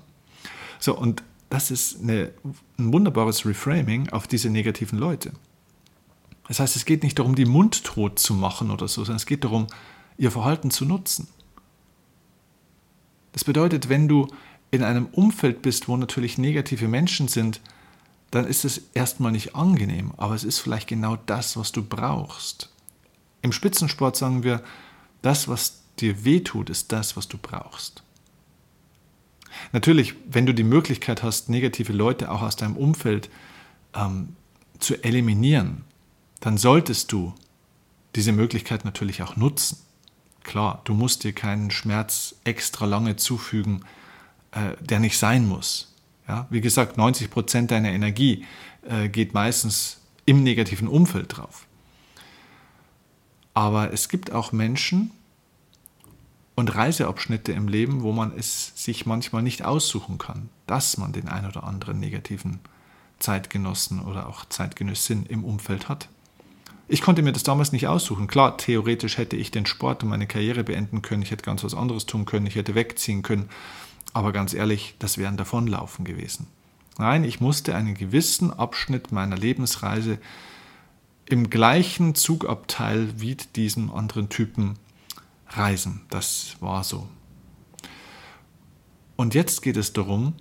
So, 0.80 0.98
und 0.98 1.24
das 1.50 1.72
ist 1.72 2.02
eine, 2.02 2.32
ein 2.78 2.92
wunderbares 2.92 3.46
Reframing 3.46 4.10
auf 4.10 4.28
diese 4.28 4.50
negativen 4.50 5.00
Leute. 5.00 5.32
Das 6.48 6.60
heißt, 6.60 6.76
es 6.76 6.86
geht 6.86 7.04
nicht 7.04 7.20
darum, 7.20 7.36
die 7.36 7.46
mundtot 7.46 8.20
zu 8.20 8.34
machen 8.34 8.72
oder 8.72 8.88
so, 8.88 9.04
sondern 9.04 9.18
es 9.18 9.26
geht 9.26 9.44
darum, 9.44 9.68
ihr 10.18 10.32
Verhalten 10.32 10.72
zu 10.72 10.86
nutzen. 10.86 11.28
Das 13.32 13.44
bedeutet, 13.44 13.90
wenn 13.90 14.08
du 14.08 14.28
in 14.72 14.84
einem 14.84 15.06
Umfeld 15.08 15.62
bist, 15.62 15.88
wo 15.88 15.96
natürlich 15.96 16.38
negative 16.38 16.88
Menschen 16.88 17.28
sind, 17.28 17.62
dann 18.32 18.46
ist 18.46 18.66
es 18.66 18.90
erstmal 18.96 19.32
nicht 19.32 19.56
angenehm, 19.56 20.12
aber 20.18 20.34
es 20.34 20.44
ist 20.44 20.60
vielleicht 20.60 20.88
genau 20.88 21.18
das, 21.28 21.56
was 21.56 21.72
du 21.72 21.84
brauchst. 21.84 22.73
Im 23.44 23.52
Spitzensport 23.52 24.16
sagen 24.16 24.42
wir, 24.44 24.64
das, 25.22 25.48
was 25.48 25.84
dir 26.00 26.26
wehtut, 26.26 26.72
ist 26.72 26.92
das, 26.92 27.16
was 27.16 27.28
du 27.28 27.38
brauchst. 27.38 28.02
Natürlich, 29.72 30.16
wenn 30.26 30.48
du 30.48 30.54
die 30.54 30.64
Möglichkeit 30.64 31.22
hast, 31.22 31.50
negative 31.50 31.94
Leute 31.94 32.32
auch 32.32 32.42
aus 32.42 32.56
deinem 32.56 32.76
Umfeld 32.76 33.30
ähm, 33.94 34.36
zu 34.80 35.04
eliminieren, 35.04 35.84
dann 36.40 36.58
solltest 36.58 37.12
du 37.12 37.36
diese 38.16 38.32
Möglichkeit 38.32 38.86
natürlich 38.86 39.22
auch 39.22 39.36
nutzen. 39.36 39.78
Klar, 40.44 40.82
du 40.86 40.94
musst 40.94 41.24
dir 41.24 41.34
keinen 41.34 41.70
Schmerz 41.70 42.36
extra 42.44 42.86
lange 42.86 43.18
zufügen, 43.18 43.86
äh, 44.52 44.72
der 44.82 45.00
nicht 45.00 45.18
sein 45.18 45.48
muss. 45.48 45.94
Ja? 46.28 46.48
Wie 46.50 46.62
gesagt, 46.62 46.98
90 46.98 47.30
Prozent 47.30 47.72
deiner 47.72 47.92
Energie 47.92 48.46
äh, 48.84 49.10
geht 49.10 49.34
meistens 49.34 50.00
im 50.26 50.44
negativen 50.44 50.88
Umfeld 50.88 51.38
drauf. 51.38 51.66
Aber 53.54 53.94
es 53.94 54.10
gibt 54.10 54.32
auch 54.32 54.52
Menschen 54.52 55.12
und 56.56 56.74
Reiseabschnitte 56.76 57.52
im 57.52 57.68
Leben, 57.68 58.04
wo 58.04 58.12
man 58.12 58.32
es 58.38 58.72
sich 58.76 59.06
manchmal 59.06 59.42
nicht 59.42 59.64
aussuchen 59.64 60.18
kann, 60.18 60.50
dass 60.68 60.98
man 60.98 61.12
den 61.12 61.28
ein 61.28 61.46
oder 61.46 61.64
anderen 61.64 62.00
negativen 62.00 62.60
Zeitgenossen 63.20 64.02
oder 64.02 64.28
auch 64.28 64.46
Zeitgenössin 64.46 65.26
im 65.26 65.44
Umfeld 65.44 65.90
hat. 65.90 66.10
Ich 66.88 67.02
konnte 67.02 67.22
mir 67.22 67.32
das 67.32 67.44
damals 67.44 67.72
nicht 67.72 67.88
aussuchen. 67.88 68.28
Klar, 68.28 68.58
theoretisch 68.58 69.18
hätte 69.18 69.36
ich 69.38 69.52
den 69.52 69.66
Sport 69.66 70.04
und 70.04 70.10
meine 70.10 70.28
Karriere 70.28 70.64
beenden 70.64 71.02
können, 71.02 71.24
ich 71.24 71.32
hätte 71.32 71.44
ganz 71.44 71.64
was 71.64 71.74
anderes 71.74 72.06
tun 72.06 72.26
können, 72.26 72.46
ich 72.46 72.56
hätte 72.56 72.76
wegziehen 72.76 73.24
können. 73.24 73.50
Aber 74.14 74.32
ganz 74.32 74.54
ehrlich, 74.54 74.96
das 75.00 75.18
wäre 75.18 75.30
ein 75.30 75.38
Davonlaufen 75.38 76.06
gewesen. 76.06 76.48
Nein, 77.00 77.24
ich 77.24 77.42
musste 77.42 77.76
einen 77.76 77.96
gewissen 77.96 78.52
Abschnitt 78.52 79.12
meiner 79.12 79.38
Lebensreise 79.38 80.20
im 81.28 81.50
gleichen 81.50 82.16
Zugabteil 82.16 83.20
wie 83.20 83.36
diesen 83.36 83.92
anderen 83.92 84.30
Typen 84.30 84.78
reisen. 85.48 86.02
Das 86.10 86.58
war 86.60 86.84
so. 86.84 87.08
Und 89.16 89.34
jetzt 89.34 89.62
geht 89.62 89.78
es 89.78 89.94
darum, 89.94 90.34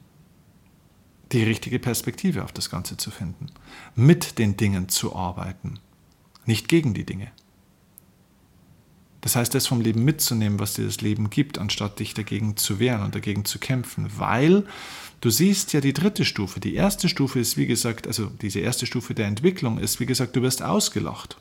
die 1.32 1.42
richtige 1.42 1.78
Perspektive 1.78 2.44
auf 2.44 2.52
das 2.52 2.68
Ganze 2.68 2.96
zu 2.96 3.10
finden, 3.10 3.46
mit 3.94 4.38
den 4.38 4.56
Dingen 4.56 4.88
zu 4.88 5.14
arbeiten 5.14 5.78
nicht 6.46 6.68
gegen 6.68 6.94
die 6.94 7.06
Dinge. 7.06 7.30
Das 9.22 9.36
heißt, 9.36 9.54
das 9.54 9.68
vom 9.68 9.80
Leben 9.80 10.04
mitzunehmen, 10.04 10.58
was 10.58 10.74
dir 10.74 10.84
das 10.84 11.00
Leben 11.00 11.30
gibt, 11.30 11.58
anstatt 11.58 12.00
dich 12.00 12.12
dagegen 12.12 12.56
zu 12.56 12.80
wehren 12.80 13.02
und 13.02 13.14
dagegen 13.14 13.44
zu 13.44 13.58
kämpfen. 13.58 14.10
Weil 14.16 14.66
du 15.20 15.30
siehst 15.30 15.72
ja 15.72 15.80
die 15.80 15.92
dritte 15.92 16.24
Stufe. 16.24 16.58
Die 16.58 16.74
erste 16.74 17.08
Stufe 17.08 17.38
ist, 17.38 17.56
wie 17.56 17.66
gesagt, 17.66 18.08
also 18.08 18.26
diese 18.26 18.58
erste 18.58 18.84
Stufe 18.84 19.14
der 19.14 19.28
Entwicklung 19.28 19.78
ist, 19.78 20.00
wie 20.00 20.06
gesagt, 20.06 20.34
du 20.34 20.42
wirst 20.42 20.62
ausgelacht, 20.62 21.36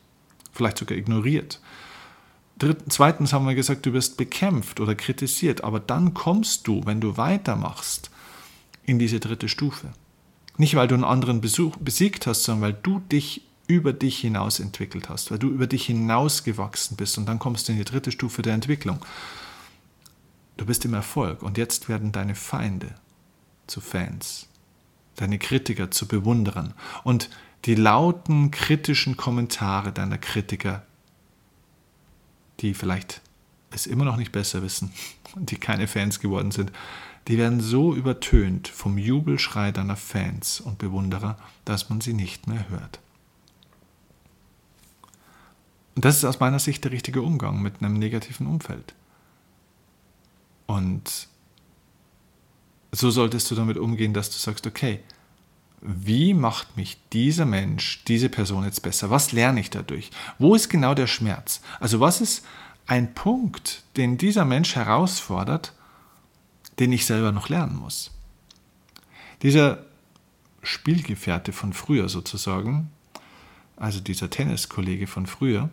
vielleicht 0.53 0.77
sogar 0.77 0.97
ignoriert. 0.97 1.59
Zweitens 2.87 3.33
haben 3.33 3.47
wir 3.47 3.55
gesagt, 3.55 3.87
du 3.87 3.93
wirst 3.93 4.17
bekämpft 4.17 4.79
oder 4.79 4.93
kritisiert. 4.93 5.63
Aber 5.63 5.79
dann 5.79 6.13
kommst 6.13 6.67
du, 6.67 6.85
wenn 6.85 7.01
du 7.01 7.17
weitermachst, 7.17 8.11
in 8.85 8.99
diese 8.99 9.19
dritte 9.19 9.49
Stufe. 9.49 9.89
Nicht, 10.57 10.75
weil 10.75 10.87
du 10.87 10.93
einen 10.93 11.03
anderen 11.03 11.41
Besuch, 11.41 11.77
besiegt 11.77 12.27
hast, 12.27 12.43
sondern 12.43 12.61
weil 12.61 12.79
du 12.83 12.99
dich 12.99 13.41
über 13.75 13.93
dich 13.93 14.19
hinaus 14.19 14.59
entwickelt 14.59 15.09
hast, 15.09 15.31
weil 15.31 15.39
du 15.39 15.49
über 15.49 15.67
dich 15.67 15.85
hinaus 15.85 16.43
gewachsen 16.43 16.95
bist 16.97 17.17
und 17.17 17.25
dann 17.25 17.39
kommst 17.39 17.67
du 17.67 17.71
in 17.71 17.77
die 17.77 17.85
dritte 17.85 18.11
Stufe 18.11 18.41
der 18.41 18.53
Entwicklung. 18.53 19.05
Du 20.57 20.65
bist 20.65 20.85
im 20.85 20.93
Erfolg 20.93 21.41
und 21.43 21.57
jetzt 21.57 21.89
werden 21.89 22.11
deine 22.11 22.35
Feinde 22.35 22.95
zu 23.67 23.81
Fans. 23.81 24.47
deine 25.15 25.39
Kritiker 25.39 25.91
zu 25.91 26.07
bewundern 26.07 26.73
und 27.03 27.29
die 27.65 27.75
lauten 27.75 28.49
kritischen 28.49 29.17
Kommentare 29.17 29.91
deiner 29.91 30.17
Kritiker, 30.17 30.83
die 32.59 32.73
vielleicht 32.73 33.21
es 33.69 33.87
immer 33.87 34.05
noch 34.05 34.17
nicht 34.17 34.31
besser 34.31 34.61
wissen 34.61 34.91
und 35.35 35.51
die 35.51 35.57
keine 35.57 35.87
Fans 35.87 36.19
geworden 36.19 36.51
sind, 36.51 36.71
die 37.27 37.37
werden 37.37 37.61
so 37.61 37.93
übertönt 37.93 38.67
vom 38.67 38.97
Jubelschrei 38.97 39.71
deiner 39.71 39.95
Fans 39.95 40.59
und 40.59 40.79
Bewunderer, 40.79 41.37
dass 41.65 41.89
man 41.89 42.01
sie 42.01 42.13
nicht 42.13 42.47
mehr 42.47 42.67
hört. 42.69 42.99
Und 45.95 46.05
das 46.05 46.17
ist 46.17 46.25
aus 46.25 46.39
meiner 46.39 46.59
Sicht 46.59 46.83
der 46.83 46.91
richtige 46.91 47.21
Umgang 47.21 47.61
mit 47.61 47.81
einem 47.81 47.93
negativen 47.93 48.47
Umfeld. 48.47 48.93
Und 50.67 51.27
so 52.91 53.09
solltest 53.09 53.51
du 53.51 53.55
damit 53.55 53.77
umgehen, 53.77 54.13
dass 54.13 54.29
du 54.29 54.37
sagst, 54.37 54.67
okay, 54.67 55.01
wie 55.81 56.33
macht 56.33 56.77
mich 56.77 56.97
dieser 57.11 57.45
Mensch, 57.45 58.03
diese 58.05 58.29
Person 58.29 58.65
jetzt 58.65 58.83
besser? 58.83 59.09
Was 59.09 59.31
lerne 59.31 59.59
ich 59.59 59.69
dadurch? 59.69 60.11
Wo 60.37 60.53
ist 60.53 60.69
genau 60.69 60.93
der 60.93 61.07
Schmerz? 61.07 61.61
Also 61.79 61.99
was 61.99 62.21
ist 62.21 62.45
ein 62.85 63.13
Punkt, 63.13 63.83
den 63.97 64.17
dieser 64.17 64.45
Mensch 64.45 64.75
herausfordert, 64.75 65.73
den 66.79 66.91
ich 66.91 67.05
selber 67.05 67.31
noch 67.31 67.49
lernen 67.49 67.75
muss? 67.75 68.11
Dieser 69.41 69.85
Spielgefährte 70.61 71.51
von 71.51 71.73
früher 71.73 72.09
sozusagen, 72.09 72.91
also 73.75 73.99
dieser 73.99 74.29
Tenniskollege 74.29 75.07
von 75.07 75.25
früher, 75.25 75.71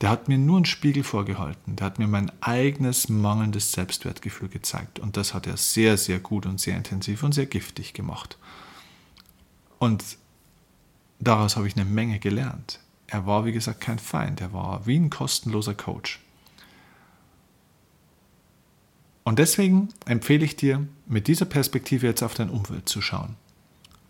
der 0.00 0.08
hat 0.08 0.28
mir 0.28 0.38
nur 0.38 0.56
einen 0.56 0.64
Spiegel 0.64 1.04
vorgehalten. 1.04 1.76
Der 1.76 1.86
hat 1.86 1.98
mir 1.98 2.06
mein 2.06 2.32
eigenes 2.40 3.08
mangelndes 3.08 3.72
Selbstwertgefühl 3.72 4.48
gezeigt. 4.48 4.98
Und 4.98 5.16
das 5.16 5.34
hat 5.34 5.46
er 5.46 5.58
sehr, 5.58 5.98
sehr 5.98 6.20
gut 6.20 6.46
und 6.46 6.58
sehr 6.58 6.76
intensiv 6.76 7.22
und 7.22 7.32
sehr 7.32 7.46
giftig 7.46 7.92
gemacht. 7.92 8.38
Und 9.78 10.02
daraus 11.18 11.56
habe 11.56 11.66
ich 11.66 11.76
eine 11.76 11.84
Menge 11.84 12.18
gelernt. 12.18 12.80
Er 13.08 13.26
war, 13.26 13.44
wie 13.44 13.52
gesagt, 13.52 13.82
kein 13.82 13.98
Feind. 13.98 14.40
Er 14.40 14.54
war 14.54 14.86
wie 14.86 14.96
ein 14.96 15.10
kostenloser 15.10 15.74
Coach. 15.74 16.20
Und 19.22 19.38
deswegen 19.38 19.90
empfehle 20.06 20.46
ich 20.46 20.56
dir, 20.56 20.88
mit 21.06 21.28
dieser 21.28 21.44
Perspektive 21.44 22.06
jetzt 22.06 22.22
auf 22.22 22.34
dein 22.34 22.48
Umfeld 22.48 22.88
zu 22.88 23.02
schauen. 23.02 23.36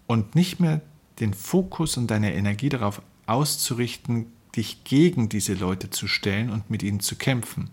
Und 0.06 0.36
nicht 0.36 0.60
mehr 0.60 0.82
den 1.18 1.34
Fokus 1.34 1.96
und 1.96 2.06
deine 2.06 2.32
Energie 2.32 2.68
darauf 2.68 3.02
auszurichten, 3.26 4.26
dich 4.56 4.84
gegen 4.84 5.28
diese 5.28 5.54
Leute 5.54 5.90
zu 5.90 6.06
stellen 6.06 6.50
und 6.50 6.70
mit 6.70 6.82
ihnen 6.82 7.00
zu 7.00 7.16
kämpfen, 7.16 7.70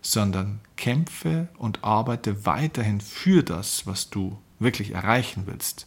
sondern 0.00 0.60
kämpfe 0.76 1.48
und 1.58 1.84
arbeite 1.84 2.46
weiterhin 2.46 3.00
für 3.00 3.42
das, 3.42 3.86
was 3.86 4.10
du 4.10 4.38
wirklich 4.58 4.92
erreichen 4.92 5.44
willst. 5.46 5.86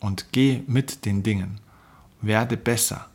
Und 0.00 0.26
geh 0.32 0.62
mit 0.66 1.04
den 1.04 1.22
Dingen. 1.22 1.60
Werde 2.20 2.56
besser. 2.56 3.08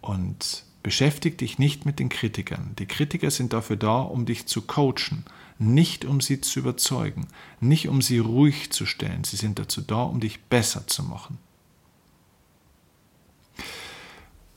Und 0.00 0.64
beschäftige 0.82 1.36
dich 1.36 1.58
nicht 1.58 1.86
mit 1.86 1.98
den 1.98 2.08
Kritikern. 2.08 2.74
Die 2.78 2.86
Kritiker 2.86 3.30
sind 3.30 3.52
dafür 3.52 3.76
da, 3.76 4.00
um 4.00 4.26
dich 4.26 4.46
zu 4.46 4.62
coachen, 4.62 5.24
nicht 5.58 6.04
um 6.04 6.20
sie 6.20 6.40
zu 6.40 6.60
überzeugen, 6.60 7.26
nicht 7.60 7.88
um 7.88 8.02
sie 8.02 8.18
ruhig 8.18 8.70
zu 8.70 8.86
stellen. 8.86 9.24
Sie 9.24 9.36
sind 9.36 9.58
dazu 9.58 9.80
da, 9.80 10.02
um 10.02 10.20
dich 10.20 10.42
besser 10.44 10.86
zu 10.86 11.02
machen. 11.02 11.38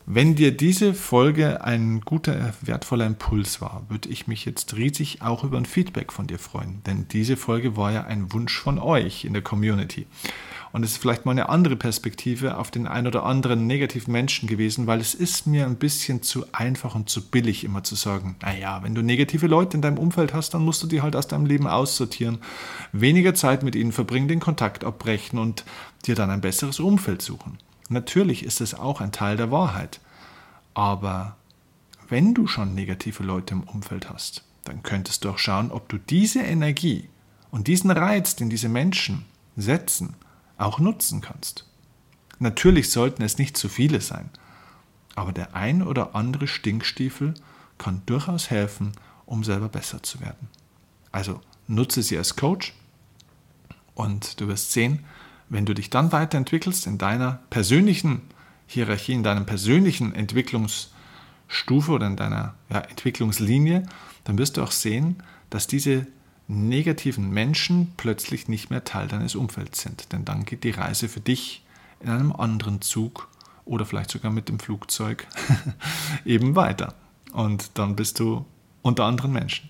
Wenn 0.09 0.35
dir 0.35 0.55
diese 0.55 0.93
Folge 0.93 1.65
ein 1.65 1.99
guter, 1.99 2.53
wertvoller 2.61 3.05
Impuls 3.05 3.59
war, 3.59 3.83
würde 3.89 4.07
ich 4.07 4.25
mich 4.25 4.45
jetzt 4.45 4.77
riesig 4.77 5.21
auch 5.21 5.43
über 5.43 5.57
ein 5.57 5.65
Feedback 5.65 6.13
von 6.13 6.27
dir 6.27 6.39
freuen. 6.39 6.81
Denn 6.85 7.09
diese 7.09 7.35
Folge 7.35 7.75
war 7.75 7.91
ja 7.91 8.05
ein 8.05 8.31
Wunsch 8.31 8.57
von 8.57 8.79
euch 8.79 9.25
in 9.25 9.33
der 9.33 9.41
Community. 9.41 10.07
Und 10.71 10.83
es 10.83 10.91
ist 10.91 10.99
vielleicht 10.99 11.25
mal 11.25 11.33
eine 11.33 11.49
andere 11.49 11.75
Perspektive 11.75 12.57
auf 12.57 12.71
den 12.71 12.87
ein 12.87 13.05
oder 13.05 13.25
anderen 13.25 13.67
negativen 13.67 14.13
Menschen 14.13 14.47
gewesen, 14.47 14.87
weil 14.87 15.01
es 15.01 15.13
ist 15.13 15.45
mir 15.45 15.65
ein 15.65 15.75
bisschen 15.75 16.23
zu 16.23 16.45
einfach 16.53 16.95
und 16.95 17.09
zu 17.09 17.29
billig 17.29 17.65
immer 17.65 17.83
zu 17.83 17.95
sagen, 17.95 18.37
naja, 18.41 18.83
wenn 18.83 18.95
du 18.95 19.01
negative 19.01 19.47
Leute 19.47 19.75
in 19.75 19.81
deinem 19.81 19.97
Umfeld 19.97 20.33
hast, 20.33 20.53
dann 20.53 20.63
musst 20.63 20.81
du 20.81 20.87
die 20.87 21.01
halt 21.01 21.17
aus 21.17 21.27
deinem 21.27 21.47
Leben 21.47 21.67
aussortieren, 21.67 22.37
weniger 22.93 23.33
Zeit 23.33 23.61
mit 23.61 23.75
ihnen 23.75 23.91
verbringen, 23.91 24.29
den 24.29 24.39
Kontakt 24.39 24.85
abbrechen 24.85 25.37
und 25.37 25.65
dir 26.05 26.15
dann 26.15 26.29
ein 26.29 26.39
besseres 26.39 26.79
Umfeld 26.79 27.21
suchen. 27.21 27.57
Natürlich 27.89 28.43
ist 28.43 28.61
es 28.61 28.73
auch 28.73 29.01
ein 29.01 29.11
Teil 29.11 29.37
der 29.37 29.51
Wahrheit. 29.51 29.99
Aber 30.73 31.37
wenn 32.09 32.33
du 32.33 32.47
schon 32.47 32.75
negative 32.75 33.23
Leute 33.23 33.53
im 33.53 33.63
Umfeld 33.63 34.09
hast, 34.09 34.43
dann 34.63 34.83
könntest 34.83 35.23
du 35.23 35.29
auch 35.29 35.37
schauen, 35.37 35.71
ob 35.71 35.89
du 35.89 35.97
diese 35.97 36.41
Energie 36.41 37.09
und 37.51 37.67
diesen 37.67 37.89
Reiz, 37.89 38.35
den 38.35 38.49
diese 38.49 38.69
Menschen 38.69 39.25
setzen, 39.55 40.15
auch 40.57 40.79
nutzen 40.79 41.21
kannst. 41.21 41.65
Natürlich 42.39 42.91
sollten 42.91 43.23
es 43.23 43.37
nicht 43.37 43.57
zu 43.57 43.69
viele 43.69 44.01
sein, 44.01 44.29
aber 45.15 45.31
der 45.31 45.55
ein 45.55 45.81
oder 45.81 46.15
andere 46.15 46.47
Stinkstiefel 46.47 47.33
kann 47.77 48.03
durchaus 48.05 48.49
helfen, 48.49 48.91
um 49.25 49.43
selber 49.43 49.69
besser 49.69 50.03
zu 50.03 50.19
werden. 50.19 50.49
Also 51.11 51.41
nutze 51.67 52.03
sie 52.03 52.17
als 52.17 52.35
Coach 52.35 52.73
und 53.95 54.39
du 54.39 54.47
wirst 54.47 54.71
sehen, 54.71 55.05
wenn 55.49 55.65
du 55.65 55.73
dich 55.73 55.89
dann 55.89 56.11
weiterentwickelst 56.11 56.87
in 56.87 56.97
deiner 56.97 57.39
persönlichen 57.49 58.21
Hierarchie, 58.67 59.13
in 59.13 59.23
deiner 59.23 59.41
persönlichen 59.41 60.13
Entwicklungsstufe 60.13 61.91
oder 61.91 62.07
in 62.07 62.15
deiner 62.15 62.55
ja, 62.69 62.79
Entwicklungslinie, 62.79 63.83
dann 64.25 64.37
wirst 64.37 64.57
du 64.57 64.63
auch 64.63 64.71
sehen, 64.71 65.23
dass 65.49 65.67
diese 65.67 66.05
negativen 66.47 67.29
Menschen 67.29 67.93
plötzlich 67.97 68.47
nicht 68.47 68.69
mehr 68.69 68.83
Teil 68.83 69.07
deines 69.07 69.35
Umfelds 69.35 69.81
sind. 69.81 70.11
Denn 70.11 70.25
dann 70.25 70.45
geht 70.45 70.63
die 70.63 70.71
Reise 70.71 71.09
für 71.09 71.19
dich 71.19 71.63
in 71.99 72.09
einem 72.09 72.31
anderen 72.31 72.81
Zug 72.81 73.29
oder 73.65 73.85
vielleicht 73.85 74.11
sogar 74.11 74.31
mit 74.31 74.49
dem 74.49 74.59
Flugzeug 74.59 75.27
eben 76.25 76.55
weiter. 76.55 76.93
Und 77.33 77.71
dann 77.77 77.95
bist 77.95 78.19
du 78.19 78.45
unter 78.81 79.05
anderen 79.05 79.33
Menschen. 79.33 79.69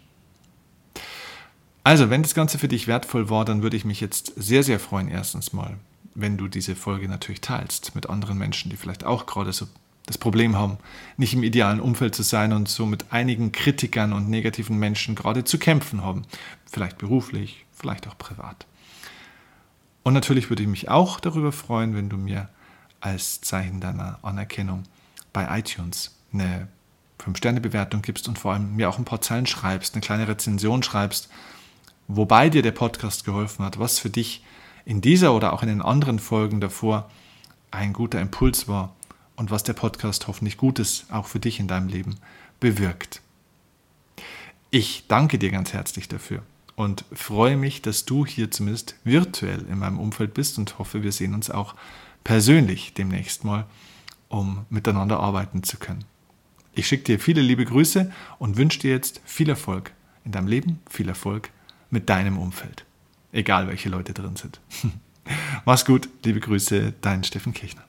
Also, 1.88 2.10
wenn 2.10 2.21
das 2.21 2.36
Ganze 2.36 2.60
für 2.60 2.67
dich 2.67 2.88
wertvoll 2.88 3.30
war, 3.30 3.45
dann 3.45 3.62
würde 3.62 3.78
ich 3.78 3.86
mich 3.86 4.02
jetzt 4.02 4.34
sehr, 4.36 4.62
sehr 4.62 4.78
freuen, 4.78 5.08
erstens 5.08 5.54
mal, 5.54 5.78
wenn 6.15 6.36
du 6.36 6.50
diese 6.50 6.76
Folge 6.76 7.08
natürlich 7.08 7.39
teilst 7.39 7.95
mit 7.95 8.10
anderen 8.10 8.38
Menschen, 8.38 8.69
die 8.69 8.76
vielleicht 8.76 9.06
auch 9.06 9.26
gerade 9.26 9.54
so 9.54 9.67
das 10.06 10.17
Problem 10.17 10.58
haben, 10.58 10.80
nicht 11.15 11.34
im 11.34 11.43
idealen 11.43 11.80
Umfeld 11.80 12.13
zu 12.13 12.23
sein 12.23 12.52
und 12.52 12.67
so 12.67 12.86
mit 12.86 13.13
einigen 13.13 13.54
Kritikern 13.54 14.12
und 14.12 14.30
negativen 14.30 14.78
Menschen 14.78 15.15
gerade 15.15 15.45
zu 15.45 15.60
kämpfen 15.60 16.04
haben. 16.04 16.23
Vielleicht 16.69 16.97
beruflich, 16.97 17.65
vielleicht 17.71 18.06
auch 18.10 18.17
privat. 18.17 18.65
Und 20.04 20.13
natürlich 20.13 20.50
würde 20.50 20.63
ich 20.63 20.69
mich 20.69 20.89
auch 20.89 21.21
darüber 21.21 21.54
freuen, 21.54 21.95
wenn 21.95 22.10
du 22.10 22.17
mir 22.17 22.50
als 23.00 23.39
Zeichen 23.39 23.80
deiner 23.80 24.19
Anerkennung 24.23 24.84
bei 25.32 25.58
iTunes 25.58 26.17
eine 26.34 26.67
5-Sterne-Bewertung 27.21 28.02
gibst 28.02 28.28
und 28.28 28.38
vor 28.38 28.52
allem 28.52 28.76
mir 28.76 28.89
auch 28.89 28.97
ein 28.97 29.06
paar 29.06 29.21
Zeilen 29.21 29.45
schreibst, 29.45 29.95
eine 29.95 30.02
kleine 30.02 30.28
Rezension 30.28 30.84
schreibst, 30.84 31.30
wobei 32.08 32.50
dir 32.50 32.62
der 32.62 32.72
Podcast 32.72 33.26
geholfen 33.26 33.65
hat, 33.65 33.80
was 33.80 34.00
für 34.00 34.10
dich 34.10 34.43
in 34.86 35.02
dieser 35.02 35.34
oder 35.34 35.54
auch 35.54 35.63
in 35.63 35.70
den 35.70 35.82
anderen 35.82 36.20
Folgen 36.20 36.62
davor 36.62 37.10
ein 37.72 37.93
guter 37.93 38.22
Impuls 38.22 38.67
war 38.67 38.96
und 39.36 39.52
was 39.52 39.63
der 39.63 39.74
Podcast 39.74 40.28
hoffentlich 40.28 40.58
Gutes 40.58 41.06
auch 41.12 41.28
für 41.28 41.39
dich 41.39 41.60
in 41.60 41.67
deinem 41.67 41.89
Leben 41.89 42.15
bewirkt. 42.60 43.22
Ich 44.72 45.06
danke 45.08 45.38
dir 45.38 45.52
ganz 45.52 45.74
herzlich 45.74 46.08
dafür 46.08 46.43
und 46.76 47.06
freue 47.12 47.58
mich, 47.58 47.82
dass 47.82 48.06
du 48.06 48.26
hier 48.26 48.52
zumindest 48.52 48.96
virtuell 49.04 49.65
in 49.70 49.80
meinem 49.80 50.00
Umfeld 50.00 50.34
bist 50.34 50.58
und 50.58 50.80
hoffe, 50.80 51.04
wir 51.04 51.12
sehen 51.12 51.34
uns 51.34 51.50
auch 51.50 51.76
persönlich 52.24 52.93
demnächst 52.93 53.43
mal, 53.43 53.65
um 54.30 54.65
miteinander 54.70 55.20
arbeiten 55.20 55.63
zu 55.63 55.78
können. 55.78 56.06
Ich 56.74 56.88
schicke 56.88 57.04
dir 57.04 57.20
viele 57.20 57.41
liebe 57.41 57.65
Grüße 57.65 58.12
und 58.39 58.58
wünsche 58.58 58.80
dir 58.80 58.91
jetzt 58.91 59.22
viel 59.26 59.50
Erfolg 59.50 59.91
in 60.26 60.32
deinem 60.32 60.48
Leben, 60.48 60.80
viel 60.89 61.10
Erfolg 61.10 61.50
mit 61.89 62.10
deinem 62.10 62.38
Umfeld. 62.38 62.86
Egal 63.32 63.67
welche 63.67 63.89
Leute 63.89 64.13
drin 64.13 64.36
sind. 64.36 64.60
Mach's 65.65 65.86
gut, 65.86 66.10
liebe 66.23 66.39
Grüße, 66.39 66.93
dein 67.02 67.23
Steffen 67.23 67.54
Kirchner. 67.54 67.87